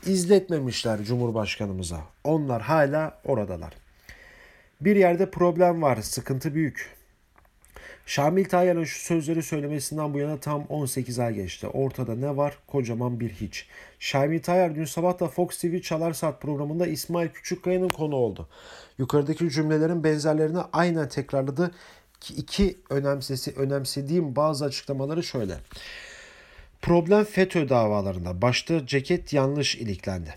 İzletmemişler 0.05 1.03
Cumhurbaşkanımıza. 1.03 2.01
Onlar 2.23 2.61
hala 2.61 3.21
oradalar. 3.25 3.73
Bir 4.81 4.95
yerde 4.95 5.31
problem 5.31 5.81
var, 5.81 6.01
sıkıntı 6.01 6.55
büyük. 6.55 7.01
Şamil 8.05 8.45
Tayyar'ın 8.45 8.83
şu 8.83 8.99
sözleri 8.99 9.43
söylemesinden 9.43 10.13
bu 10.13 10.19
yana 10.19 10.39
tam 10.39 10.65
18 10.69 11.19
ay 11.19 11.33
geçti. 11.33 11.67
Ortada 11.67 12.15
ne 12.15 12.37
var? 12.37 12.57
Kocaman 12.67 13.19
bir 13.19 13.29
hiç. 13.29 13.67
Şamil 13.99 14.41
Tayyar 14.41 14.75
dün 14.75 14.85
sabah 14.85 15.19
da 15.19 15.27
Fox 15.27 15.57
TV 15.57 15.79
Çalar 15.79 16.13
Saat 16.13 16.41
programında 16.41 16.87
İsmail 16.87 17.29
Küçükkaya'nın 17.29 17.89
konu 17.89 18.15
oldu. 18.15 18.47
Yukarıdaki 18.97 19.49
cümlelerin 19.49 20.03
benzerlerini 20.03 20.59
aynen 20.73 21.09
tekrarladı 21.09 21.71
iki 22.29 22.79
önemsesi, 22.89 23.53
önemsediğim 23.55 24.35
bazı 24.35 24.65
açıklamaları 24.65 25.23
şöyle. 25.23 25.57
Problem 26.81 27.23
FETÖ 27.23 27.69
davalarında. 27.69 28.41
Başta 28.41 28.87
ceket 28.87 29.33
yanlış 29.33 29.75
iliklendi. 29.75 30.35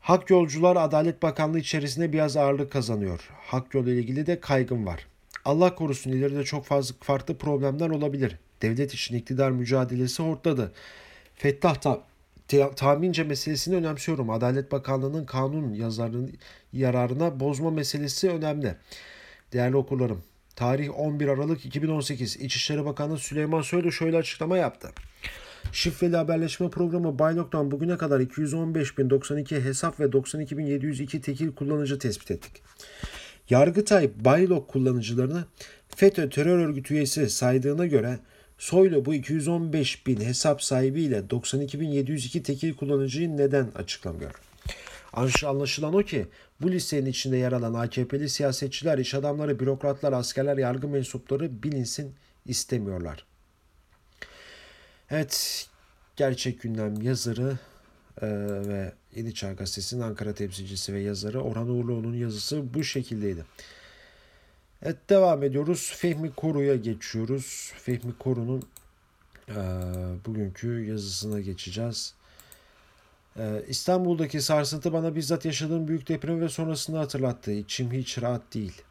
Hak 0.00 0.30
yolcular 0.30 0.76
Adalet 0.76 1.22
Bakanlığı 1.22 1.58
içerisinde 1.58 2.12
biraz 2.12 2.36
ağırlık 2.36 2.72
kazanıyor. 2.72 3.30
Hak 3.40 3.74
yolu 3.74 3.90
ile 3.90 4.00
ilgili 4.00 4.26
de 4.26 4.40
kaygım 4.40 4.86
var. 4.86 5.06
Allah 5.44 5.74
korusun 5.74 6.10
ileride 6.10 6.44
çok 6.44 6.64
fazla 6.64 6.94
farklı 7.00 7.38
problemler 7.38 7.90
olabilir. 7.90 8.36
Devlet 8.62 8.94
için 8.94 9.16
iktidar 9.16 9.50
mücadelesi 9.50 10.22
ortadı. 10.22 10.72
Fettah 11.34 11.74
ta, 11.74 12.04
tahmince 12.76 13.24
meselesini 13.24 13.76
önemsiyorum. 13.76 14.30
Adalet 14.30 14.72
Bakanlığı'nın 14.72 15.26
kanun 15.26 15.74
yazarının 15.74 16.32
yararına 16.72 17.40
bozma 17.40 17.70
meselesi 17.70 18.30
önemli. 18.30 18.74
Değerli 19.52 19.76
okurlarım, 19.76 20.22
Tarih 20.58 20.98
11 20.98 21.28
Aralık 21.28 21.66
2018 21.66 22.36
İçişleri 22.36 22.84
Bakanı 22.84 23.18
Süleyman 23.18 23.62
Soylu 23.62 23.92
şöyle 23.92 24.16
açıklama 24.16 24.58
yaptı. 24.58 24.88
Şifreli 25.72 26.16
haberleşme 26.16 26.70
programı 26.70 27.18
Baylok'tan 27.18 27.70
bugüne 27.70 27.96
kadar 27.96 28.20
215.092 28.20 29.64
hesap 29.64 30.00
ve 30.00 30.04
92.702 30.04 31.20
tekil 31.20 31.52
kullanıcı 31.52 31.98
tespit 31.98 32.30
ettik. 32.30 32.62
Yargıtay 33.50 34.10
Baylok 34.24 34.68
kullanıcılarını 34.68 35.44
FETÖ 35.96 36.30
terör 36.30 36.58
örgütü 36.58 36.94
üyesi 36.94 37.30
saydığına 37.30 37.86
göre 37.86 38.18
Soylu 38.58 39.04
bu 39.04 39.14
215.000 39.14 40.24
hesap 40.24 40.62
sahibiyle 40.62 41.18
92.702 41.18 42.42
tekil 42.42 42.74
kullanıcıyı 42.74 43.36
neden 43.36 43.68
açıklamıyor? 43.74 44.47
Anlaşılan 45.12 45.94
o 45.94 46.02
ki 46.02 46.26
bu 46.60 46.70
listenin 46.70 47.06
içinde 47.06 47.36
yer 47.36 47.52
alan 47.52 47.74
AKP'li 47.74 48.28
siyasetçiler, 48.28 48.98
iş 48.98 49.14
adamları, 49.14 49.60
bürokratlar, 49.60 50.12
askerler, 50.12 50.58
yargı 50.58 50.88
mensupları 50.88 51.62
bilinsin 51.62 52.14
istemiyorlar. 52.46 53.26
Evet, 55.10 55.68
Gerçek 56.16 56.62
Gündem 56.62 57.02
yazarı 57.02 57.58
e, 58.22 58.26
ve 58.68 58.92
Yeni 59.16 59.34
Çağ 59.34 59.52
Gazetesi'nin 59.52 60.00
Ankara 60.00 60.34
temsilcisi 60.34 60.94
ve 60.94 61.00
yazarı 61.00 61.42
Orhan 61.42 61.68
Uğurluoğlu'nun 61.68 62.16
yazısı 62.16 62.74
bu 62.74 62.84
şekildeydi. 62.84 63.44
Evet 64.82 64.96
devam 65.10 65.42
ediyoruz. 65.42 65.92
Fehmi 65.96 66.32
Koru'ya 66.34 66.76
geçiyoruz. 66.76 67.72
Fehmi 67.76 68.18
Koru'nun 68.18 68.62
e, 69.48 69.54
bugünkü 70.26 70.84
yazısına 70.84 71.40
geçeceğiz. 71.40 72.14
Ee, 73.38 73.64
İstanbul'daki 73.68 74.40
sarsıntı 74.42 74.92
bana 74.92 75.14
bizzat 75.14 75.44
yaşadığım 75.44 75.88
büyük 75.88 76.08
depremi 76.08 76.40
ve 76.40 76.48
sonrasını 76.48 76.96
hatırlattı. 76.96 77.52
İçim 77.52 77.92
hiç 77.92 78.22
rahat 78.22 78.54
değil. 78.54 78.82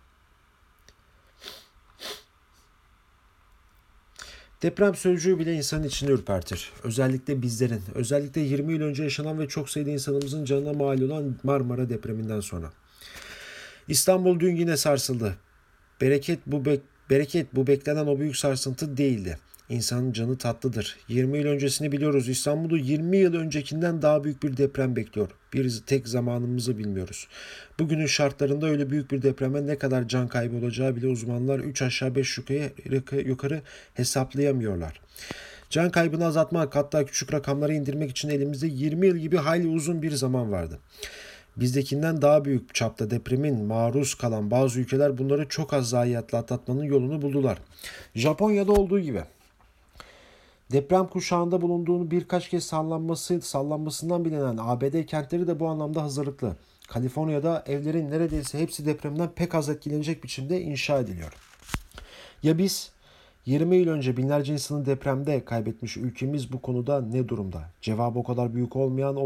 Deprem 4.61 4.95
sözcüğü 4.95 5.39
bile 5.39 5.53
insanın 5.53 5.83
içini 5.83 6.11
ürpertir. 6.11 6.71
Özellikle 6.83 7.41
bizlerin, 7.41 7.81
özellikle 7.95 8.41
20 8.41 8.73
yıl 8.73 8.81
önce 8.81 9.03
yaşanan 9.03 9.39
ve 9.39 9.47
çok 9.47 9.69
sayıda 9.69 9.89
insanımızın 9.89 10.45
canına 10.45 10.73
mal 10.73 11.01
olan 11.01 11.35
Marmara 11.43 11.89
depreminden 11.89 12.39
sonra. 12.39 12.71
İstanbul 13.87 14.39
dün 14.39 14.55
yine 14.55 14.77
sarsıldı. 14.77 15.37
Bereket 16.01 16.39
bu 16.45 16.65
bek 16.65 16.81
bereket 17.09 17.55
bu 17.55 17.67
beklenen 17.67 18.07
o 18.07 18.19
büyük 18.19 18.37
sarsıntı 18.37 18.97
değildi. 18.97 19.37
İnsanın 19.69 20.11
canı 20.11 20.37
tatlıdır. 20.37 20.97
20 21.07 21.37
yıl 21.37 21.45
öncesini 21.45 21.91
biliyoruz. 21.91 22.29
İstanbul'u 22.29 22.77
20 22.77 23.17
yıl 23.17 23.33
öncekinden 23.33 24.01
daha 24.01 24.23
büyük 24.23 24.43
bir 24.43 24.57
deprem 24.57 24.95
bekliyor. 24.95 25.29
Bir 25.53 25.81
tek 25.85 26.07
zamanımızı 26.07 26.77
bilmiyoruz. 26.77 27.27
Bugünün 27.79 28.05
şartlarında 28.05 28.67
öyle 28.67 28.89
büyük 28.89 29.11
bir 29.11 29.21
depreme 29.21 29.67
ne 29.67 29.77
kadar 29.77 30.07
can 30.07 30.27
kaybı 30.27 30.55
olacağı 30.57 30.95
bile 30.95 31.07
uzmanlar 31.07 31.59
3 31.59 31.81
aşağı 31.81 32.15
5 32.15 32.37
yukarı, 32.37 33.21
yukarı 33.21 33.61
hesaplayamıyorlar. 33.93 35.01
Can 35.69 35.89
kaybını 35.89 36.25
azaltmak 36.25 36.75
hatta 36.75 37.05
küçük 37.05 37.33
rakamları 37.33 37.73
indirmek 37.73 38.11
için 38.11 38.29
elimizde 38.29 38.67
20 38.67 39.07
yıl 39.07 39.17
gibi 39.17 39.37
hayli 39.37 39.67
uzun 39.67 40.01
bir 40.01 40.11
zaman 40.11 40.51
vardı. 40.51 40.79
Bizdekinden 41.57 42.21
daha 42.21 42.45
büyük 42.45 42.75
çapta 42.75 43.09
depremin 43.09 43.63
maruz 43.63 44.15
kalan 44.15 44.51
bazı 44.51 44.79
ülkeler 44.79 45.17
bunları 45.17 45.47
çok 45.49 45.73
az 45.73 45.89
zayiatla 45.89 46.37
atlatmanın 46.37 46.83
yolunu 46.83 47.21
buldular. 47.21 47.57
Japonya'da 48.15 48.71
olduğu 48.71 48.99
gibi. 48.99 49.23
Deprem 50.71 51.07
kuşağında 51.07 51.61
bulunduğunu 51.61 52.11
birkaç 52.11 52.49
kez 52.49 52.63
sallanması, 52.63 53.41
sallanmasından 53.41 54.25
bilinen 54.25 54.57
ABD 54.59 55.05
kentleri 55.05 55.47
de 55.47 55.59
bu 55.59 55.67
anlamda 55.67 56.03
hazırlıklı. 56.03 56.55
Kaliforniya'da 56.87 57.63
evlerin 57.67 58.11
neredeyse 58.11 58.59
hepsi 58.59 58.85
depremden 58.85 59.29
pek 59.35 59.55
az 59.55 59.69
etkilenecek 59.69 60.23
biçimde 60.23 60.61
inşa 60.61 60.99
ediliyor. 60.99 61.33
Ya 62.43 62.57
biz 62.57 62.91
20 63.45 63.75
yıl 63.75 63.87
önce 63.87 64.17
binlerce 64.17 64.53
insanı 64.53 64.85
depremde 64.85 65.45
kaybetmiş 65.45 65.97
ülkemiz 65.97 66.53
bu 66.53 66.61
konuda 66.61 67.01
ne 67.01 67.27
durumda? 67.27 67.63
Cevabı 67.81 68.19
o 68.19 68.23
kadar 68.23 68.55
büyük 68.55 68.75
olmayan 68.75 69.17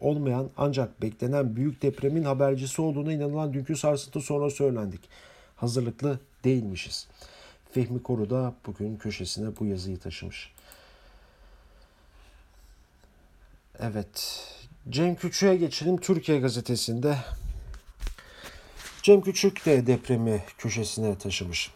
olmayan 0.00 0.50
ancak 0.56 1.02
beklenen 1.02 1.56
büyük 1.56 1.82
depremin 1.82 2.24
habercisi 2.24 2.82
olduğuna 2.82 3.12
inanılan 3.12 3.52
dünkü 3.52 3.76
sarsıntı 3.76 4.20
sonra 4.20 4.50
söylendik. 4.50 5.00
Hazırlıklı 5.56 6.20
değilmişiz. 6.44 7.08
Fehmi 7.72 8.02
Koru 8.02 8.30
da 8.30 8.54
bugün 8.66 8.96
köşesine 8.96 9.48
bu 9.60 9.66
yazıyı 9.66 9.98
taşımış. 9.98 10.52
Evet. 13.80 14.44
Cem 14.88 15.16
Küçük'e 15.16 15.56
geçelim. 15.56 15.96
Türkiye 15.96 16.38
Gazetesi'nde 16.38 17.16
Cem 19.02 19.20
Küçük 19.20 19.66
de 19.66 19.86
depremi 19.86 20.42
köşesine 20.58 21.18
taşımış. 21.18 21.70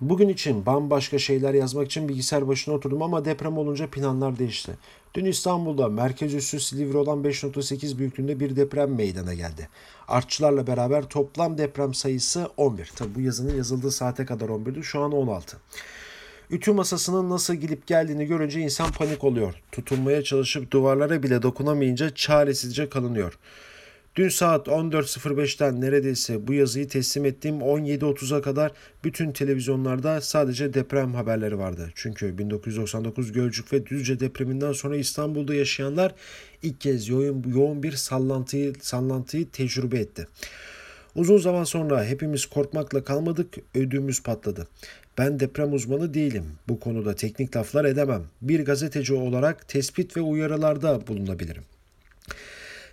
Bugün 0.00 0.28
için 0.28 0.66
bambaşka 0.66 1.18
şeyler 1.18 1.54
yazmak 1.54 1.86
için 1.86 2.08
bilgisayar 2.08 2.48
başına 2.48 2.74
oturdum 2.74 3.02
ama 3.02 3.24
deprem 3.24 3.58
olunca 3.58 3.90
planlar 3.90 4.38
değişti. 4.38 4.72
Dün 5.14 5.24
İstanbul'da 5.24 5.88
merkez 5.88 6.34
üssü 6.34 6.60
Silivri 6.60 6.96
olan 6.96 7.18
5.8 7.18 7.98
büyüklüğünde 7.98 8.40
bir 8.40 8.56
deprem 8.56 8.94
meydana 8.94 9.34
geldi. 9.34 9.68
Artçılarla 10.08 10.66
beraber 10.66 11.04
toplam 11.04 11.58
deprem 11.58 11.94
sayısı 11.94 12.50
11. 12.56 12.92
Tabi 12.96 13.14
bu 13.14 13.20
yazının 13.20 13.56
yazıldığı 13.56 13.90
saate 13.90 14.26
kadar 14.26 14.48
11'di 14.48 14.82
şu 14.82 15.00
an 15.00 15.12
16. 15.12 15.56
Ütü 16.50 16.72
masasının 16.72 17.30
nasıl 17.30 17.54
gidip 17.54 17.86
geldiğini 17.86 18.26
görünce 18.26 18.60
insan 18.60 18.92
panik 18.92 19.24
oluyor. 19.24 19.54
Tutunmaya 19.72 20.22
çalışıp 20.22 20.70
duvarlara 20.70 21.22
bile 21.22 21.42
dokunamayınca 21.42 22.14
çaresizce 22.14 22.88
kalınıyor. 22.88 23.38
Dün 24.16 24.28
saat 24.28 24.68
14.05'ten 24.68 25.80
neredeyse 25.80 26.46
bu 26.46 26.52
yazıyı 26.52 26.88
teslim 26.88 27.24
ettiğim 27.24 27.58
17.30'a 27.58 28.42
kadar 28.42 28.72
bütün 29.04 29.32
televizyonlarda 29.32 30.20
sadece 30.20 30.74
deprem 30.74 31.14
haberleri 31.14 31.58
vardı. 31.58 31.90
Çünkü 31.94 32.38
1999 32.38 33.32
Gölcük 33.32 33.72
ve 33.72 33.86
Düzce 33.86 34.20
depreminden 34.20 34.72
sonra 34.72 34.96
İstanbul'da 34.96 35.54
yaşayanlar 35.54 36.14
ilk 36.62 36.80
kez 36.80 37.08
yoğun, 37.08 37.44
yoğun 37.54 37.82
bir 37.82 37.92
sallantıyı, 37.92 38.72
sallantıyı 38.80 39.50
tecrübe 39.50 39.98
etti. 39.98 40.26
Uzun 41.14 41.38
zaman 41.38 41.64
sonra 41.64 42.04
hepimiz 42.04 42.46
korkmakla 42.46 43.04
kalmadık, 43.04 43.54
ödümüz 43.74 44.22
patladı. 44.22 44.66
Ben 45.20 45.40
deprem 45.40 45.72
uzmanı 45.72 46.14
değilim. 46.14 46.44
Bu 46.68 46.80
konuda 46.80 47.14
teknik 47.14 47.56
laflar 47.56 47.84
edemem. 47.84 48.22
Bir 48.42 48.64
gazeteci 48.64 49.14
olarak 49.14 49.68
tespit 49.68 50.16
ve 50.16 50.20
uyarılarda 50.20 51.06
bulunabilirim. 51.06 51.62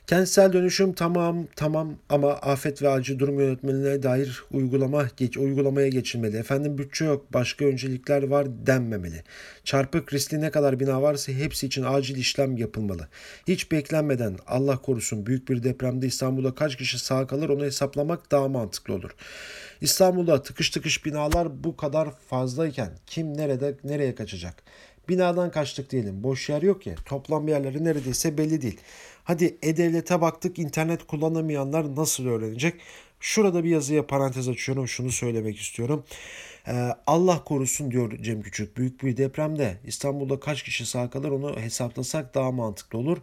Kentsel 0.08 0.54
dönüşüm 0.54 0.93
tamam 0.93 1.48
tamam 1.56 1.96
ama 2.10 2.34
afet 2.34 2.82
ve 2.82 2.89
acil 2.89 3.20
durum 3.20 3.39
yönetmeliğine 3.39 4.04
dair 4.04 4.43
uygulama 4.52 5.08
geç, 5.17 5.38
uygulamaya 5.38 5.88
geçilmeli. 5.88 6.38
Efendim 6.38 6.78
bütçe 6.78 7.06
yok, 7.06 7.34
başka 7.34 7.65
öncelikler 7.65 8.24
var 8.24 8.48
denmemeli. 8.67 9.24
Çarpık 9.63 10.13
riskli 10.13 10.41
ne 10.41 10.52
kadar 10.52 10.80
bina 10.80 11.02
varsa 11.02 11.32
hepsi 11.32 11.67
için 11.67 11.84
acil 11.84 12.15
işlem 12.15 12.58
yapılmalı. 12.58 13.08
Hiç 13.48 13.72
beklenmeden 13.72 14.38
Allah 14.48 14.78
korusun 14.78 15.26
büyük 15.26 15.50
bir 15.50 15.63
depremde 15.63 16.08
İstanbul'da 16.08 16.56
kaç 16.56 16.76
kişi 16.76 17.00
sağ 17.00 17.28
kalır 17.28 17.50
onu 17.50 17.63
hesaplamak 17.63 18.32
daha 18.32 18.48
mantıklı 18.48 18.93
olur. 18.93 19.12
İstanbul'da 19.82 20.43
tıkış 20.43 20.70
tıkış 20.70 21.06
binalar 21.06 21.63
bu 21.63 21.78
kadar 21.78 22.10
fazlayken 22.30 22.91
kim 23.06 23.38
nerede 23.38 23.78
nereye 23.84 24.15
kaçacak? 24.15 24.63
Binadan 25.10 25.52
kaçtık 25.52 25.91
diyelim. 25.91 26.24
Boş 26.24 26.50
yer 26.50 26.62
yok 26.62 26.88
ya. 26.88 26.96
Toplam 27.06 27.48
yerleri 27.48 27.84
neredeyse 27.84 28.38
belli 28.38 28.62
değil. 28.62 28.80
Hadi 29.24 29.58
E-Devlet'e 29.62 30.22
baktık 30.22 30.60
internet 30.60 31.08
kullanamayanlar 31.08 31.96
nasıl 31.96 32.28
öğrenecek? 32.28 32.74
Şurada 33.20 33.63
bir 33.63 33.70
yazıya 33.70 34.08
parantez 34.08 34.50
açıyorum. 34.50 34.88
Şunu 34.88 35.12
söylemek 35.12 35.60
istiyorum. 35.60 36.04
Ee, 36.67 36.89
Allah 37.08 37.43
korusun 37.43 37.91
diyor 37.91 38.17
Cem 38.22 38.41
Küçük. 38.41 38.78
Büyük 38.78 39.04
bir 39.04 39.17
depremde 39.17 39.78
İstanbul'da 39.86 40.39
kaç 40.39 40.63
kişi 40.63 40.86
sağ 40.86 41.10
kalır 41.10 41.30
onu 41.30 41.60
hesaplasak 41.60 42.36
daha 42.36 42.52
mantıklı 42.52 43.00
olur. 43.00 43.17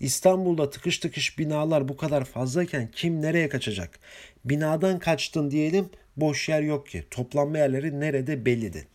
İstanbul'da 0.00 0.70
tıkış 0.70 0.98
tıkış 0.98 1.38
binalar 1.38 1.88
bu 1.88 1.96
kadar 1.96 2.24
fazlayken 2.24 2.90
kim 2.92 3.22
nereye 3.22 3.48
kaçacak? 3.48 3.98
Binadan 4.44 4.98
kaçtın 4.98 5.50
diyelim 5.50 5.90
boş 6.16 6.48
yer 6.48 6.62
yok 6.62 6.88
ki. 6.88 7.04
Toplanma 7.10 7.58
yerleri 7.58 8.00
nerede 8.00 8.46
bellidir. 8.46 8.86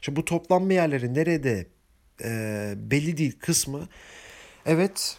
Şimdi 0.00 0.16
bu 0.16 0.24
toplanma 0.24 0.72
yerleri 0.72 1.14
nerede 1.14 1.66
e, 2.24 2.74
belli 2.76 3.16
değil 3.16 3.38
kısmı 3.40 3.88
evet 4.66 5.16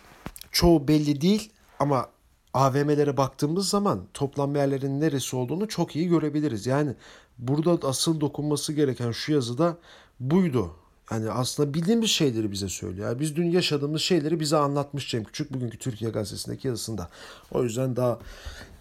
çoğu 0.51 0.87
belli 0.87 1.21
değil 1.21 1.51
ama 1.79 2.09
AVM'lere 2.53 3.17
baktığımız 3.17 3.69
zaman 3.69 4.07
toplanma 4.13 4.57
yerlerinin 4.57 5.01
neresi 5.01 5.35
olduğunu 5.35 5.67
çok 5.67 5.95
iyi 5.95 6.07
görebiliriz. 6.07 6.67
Yani 6.67 6.95
burada 7.37 7.87
asıl 7.87 8.21
dokunması 8.21 8.73
gereken 8.73 9.11
şu 9.11 9.33
yazıda 9.33 9.77
buydu. 10.19 10.75
Yani 11.11 11.31
aslında 11.31 11.73
bildiğimiz 11.73 12.09
şeyleri 12.09 12.51
bize 12.51 12.69
söylüyor. 12.69 13.19
Biz 13.19 13.35
dün 13.35 13.51
yaşadığımız 13.51 14.01
şeyleri 14.01 14.39
bize 14.39 14.57
anlatmış 14.57 15.11
Cem 15.11 15.23
Küçük 15.23 15.53
bugünkü 15.53 15.77
Türkiye 15.77 16.11
Gazetesi'ndeki 16.11 16.67
yazısında. 16.67 17.09
O 17.51 17.63
yüzden 17.63 17.95
daha 17.95 18.19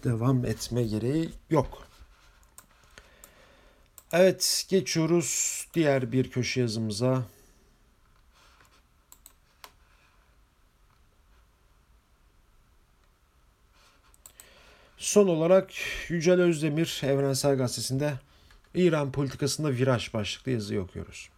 devam 0.03 0.45
etme 0.45 0.83
gereği 0.83 1.29
yok. 1.49 1.83
Evet 4.13 4.65
geçiyoruz 4.69 5.61
diğer 5.73 6.11
bir 6.11 6.31
köşe 6.31 6.61
yazımıza. 6.61 7.23
Son 15.01 15.27
olarak 15.27 15.69
Yücel 16.09 16.41
Özdemir 16.41 17.01
Evrensel 17.03 17.57
Gazetesi'nde 17.57 18.13
İran 18.75 19.11
politikasında 19.11 19.71
viraj 19.71 20.13
başlıklı 20.13 20.51
yazı 20.51 20.79
okuyoruz. 20.79 21.29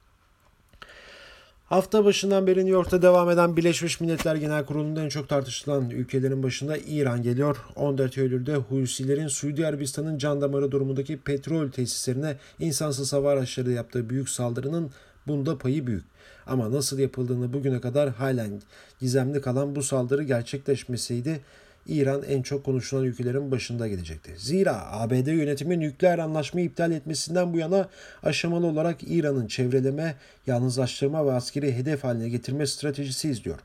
Hafta 1.66 2.06
başından 2.06 2.48
beri 2.48 2.60
New 2.60 2.72
York'ta 2.72 3.02
devam 3.02 3.30
eden 3.30 3.58
Birleşmiş 3.58 4.02
Milletler 4.02 4.36
Genel 4.36 4.66
Kurulu'nda 4.66 5.04
en 5.04 5.10
çok 5.10 5.30
tartışılan 5.30 5.90
ülkelerin 5.90 6.44
başında 6.44 6.78
İran 6.78 7.24
geliyor. 7.24 7.58
14 7.76 8.18
Eylül'de 8.18 8.56
Husilerin 8.56 9.28
Suudi 9.28 9.68
Arabistan'ın 9.68 10.18
can 10.18 10.42
damarı 10.42 10.72
durumundaki 10.72 11.18
petrol 11.18 11.72
tesislerine 11.72 12.38
insansız 12.60 13.14
hava 13.14 13.32
araçları 13.32 13.72
yaptığı 13.72 14.10
büyük 14.10 14.30
saldırının 14.30 14.92
bunda 15.28 15.58
payı 15.58 15.88
büyük. 15.88 16.06
Ama 16.48 16.72
nasıl 16.72 17.00
yapıldığını 17.00 17.54
bugüne 17.54 17.82
kadar 17.82 18.10
halen 18.10 18.62
gizemli 19.00 19.42
kalan 19.42 19.76
bu 19.76 19.84
saldırı 19.84 20.24
gerçekleşmeseydi 20.24 21.42
İran 21.88 22.24
en 22.24 22.42
çok 22.42 22.66
konuşulan 22.66 23.04
ülkelerin 23.04 23.52
başında 23.52 23.88
gelecekti. 23.88 24.32
Zira 24.38 24.92
ABD 24.92 25.28
yönetimi 25.28 25.80
nükleer 25.80 26.20
anlaşmayı 26.20 26.66
iptal 26.66 26.92
etmesinden 26.92 27.54
bu 27.54 27.58
yana 27.58 27.90
aşamalı 28.24 28.66
olarak 28.66 28.98
İran'ın 29.04 29.48
çevreleme, 29.48 30.16
yalnızlaştırma 30.48 31.26
ve 31.26 31.32
askeri 31.32 31.76
hedef 31.76 32.04
haline 32.04 32.30
getirme 32.30 32.68
stratejisi 32.68 33.30
izliyor. 33.30 33.60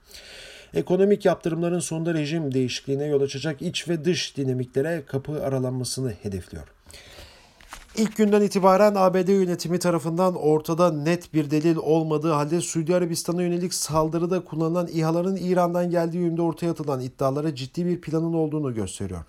Ekonomik 0.75 1.25
yaptırımların 1.25 1.81
sonunda 1.81 2.15
rejim 2.15 2.55
değişikliğine 2.55 3.07
yol 3.07 3.21
açacak 3.23 3.63
iç 3.63 3.89
ve 3.89 4.05
dış 4.05 4.37
dinamiklere 4.37 5.03
kapı 5.07 5.45
aralanmasını 5.45 6.11
hedefliyor. 6.11 6.65
İlk 7.99 8.17
günden 8.17 8.43
itibaren 8.43 8.95
ABD 8.95 9.29
yönetimi 9.29 9.79
tarafından 9.79 10.35
ortada 10.35 10.93
net 10.93 11.35
bir 11.35 11.51
delil 11.51 11.77
olmadığı 11.77 12.33
halde 12.33 12.61
Suudi 12.61 12.95
Arabistan'a 12.95 13.43
yönelik 13.43 13.75
saldırıda 13.75 14.45
kullanılan 14.45 14.87
İHA'ların 14.87 15.37
İran'dan 15.37 15.91
geldiği 15.91 16.17
yönünde 16.17 16.43
ortaya 16.43 16.71
atılan 16.71 17.01
iddialara 17.01 17.55
ciddi 17.55 17.87
bir 17.87 18.01
planın 18.01 18.33
olduğunu 18.33 18.75
gösteriyor. 18.75 19.25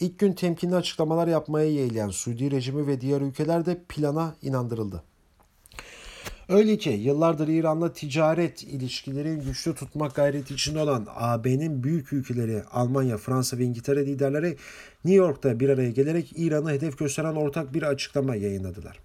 İlk 0.00 0.18
gün 0.18 0.32
temkinli 0.32 0.76
açıklamalar 0.76 1.28
yapmaya 1.28 1.70
yeğleyen 1.70 2.08
Suudi 2.08 2.50
rejimi 2.50 2.86
ve 2.86 3.00
diğer 3.00 3.20
ülkeler 3.20 3.66
de 3.66 3.84
plana 3.88 4.34
inandırıldı. 4.42 5.02
Öyle 6.48 6.78
ki 6.78 6.90
yıllardır 6.90 7.48
İran'la 7.48 7.92
ticaret 7.92 8.62
ilişkileri 8.62 9.36
güçlü 9.36 9.74
tutmak 9.74 10.14
gayreti 10.14 10.54
içinde 10.54 10.78
olan 10.78 11.06
AB'nin 11.14 11.82
büyük 11.84 12.12
ülkeleri 12.12 12.62
Almanya, 12.70 13.16
Fransa 13.16 13.58
ve 13.58 13.64
İngiltere 13.64 14.06
liderleri 14.06 14.56
New 15.04 15.24
York'ta 15.24 15.60
bir 15.60 15.68
araya 15.68 15.90
gelerek 15.90 16.32
İran'ı 16.36 16.70
hedef 16.70 16.98
gösteren 16.98 17.34
ortak 17.34 17.74
bir 17.74 17.82
açıklama 17.82 18.36
yayınladılar. 18.36 19.00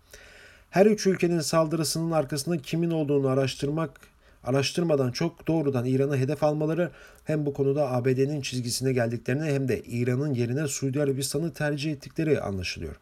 Her 0.70 0.86
üç 0.86 1.08
ülkenin 1.08 1.40
saldırısının 1.40 2.12
arkasında 2.12 2.58
kimin 2.58 2.92
olduğunu 2.92 3.28
araştırmak 3.28 4.00
araştırmadan 4.44 5.12
çok 5.12 5.48
doğrudan 5.48 5.86
İran'ı 5.86 6.18
hedef 6.18 6.44
almaları 6.44 6.92
hem 7.24 7.46
bu 7.46 7.54
konuda 7.54 7.92
ABD'nin 7.92 8.42
çizgisine 8.42 8.94
geldiklerini 8.94 9.44
hem 9.44 9.68
de 9.68 9.82
İran'ın 9.82 10.34
yerine 10.34 10.68
Suudi 10.68 11.02
Arabistan'ı 11.02 11.54
tercih 11.54 11.92
ettikleri 11.92 12.42
anlaşılıyor. 12.42 12.96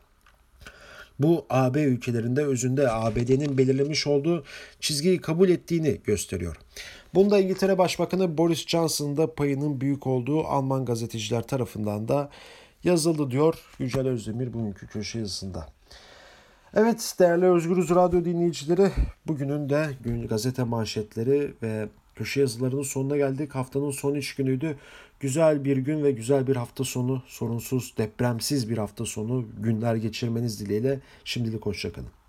Bu 1.20 1.46
AB 1.50 1.84
ülkelerinde 1.84 2.46
özünde 2.46 2.92
ABD'nin 2.92 3.58
belirlemiş 3.58 4.08
olduğu 4.08 4.44
çizgiyi 4.80 5.22
kabul 5.22 5.50
ettiğini 5.50 6.02
gösteriyor. 6.04 6.56
Bunda 7.14 7.40
İngiltere 7.40 7.78
Başbakanı 7.78 8.38
Boris 8.38 8.68
Johnson'ın 8.68 9.18
da 9.18 9.34
payının 9.36 9.82
büyük 9.82 10.08
olduğu 10.08 10.44
Alman 10.44 10.86
gazeteciler 10.86 11.48
tarafından 11.48 12.08
da 12.08 12.30
yazıldı 12.84 13.32
diyor 13.32 13.56
Yücel 13.80 14.08
Özdemir 14.08 14.54
bugünkü 14.54 14.88
köşe 14.88 15.20
yazısında. 15.20 15.68
Evet 16.74 17.16
değerli 17.20 17.46
Özgürüz 17.46 17.90
Radyo 17.90 18.26
dinleyicileri 18.26 18.92
bugünün 19.28 19.70
de 19.70 19.90
gün 20.04 20.28
gazete 20.28 20.64
manşetleri 20.64 21.54
ve 21.64 21.88
köşe 22.16 22.40
yazılarının 22.40 22.82
sonuna 22.82 23.18
geldik. 23.18 23.56
Haftanın 23.56 23.92
son 23.92 24.16
iş 24.16 24.36
günüydü. 24.36 24.78
Güzel 25.22 25.66
bir 25.66 25.78
gün 25.78 26.04
ve 26.04 26.12
güzel 26.12 26.48
bir 26.48 26.56
hafta 26.56 26.84
sonu, 26.84 27.24
sorunsuz, 27.28 27.94
depremsiz 27.98 28.70
bir 28.70 28.78
hafta 28.78 29.06
sonu 29.06 29.46
günler 29.58 29.96
geçirmeniz 29.96 30.60
dileğiyle 30.60 31.00
şimdilik 31.24 31.66
hoşçakalın. 31.66 32.21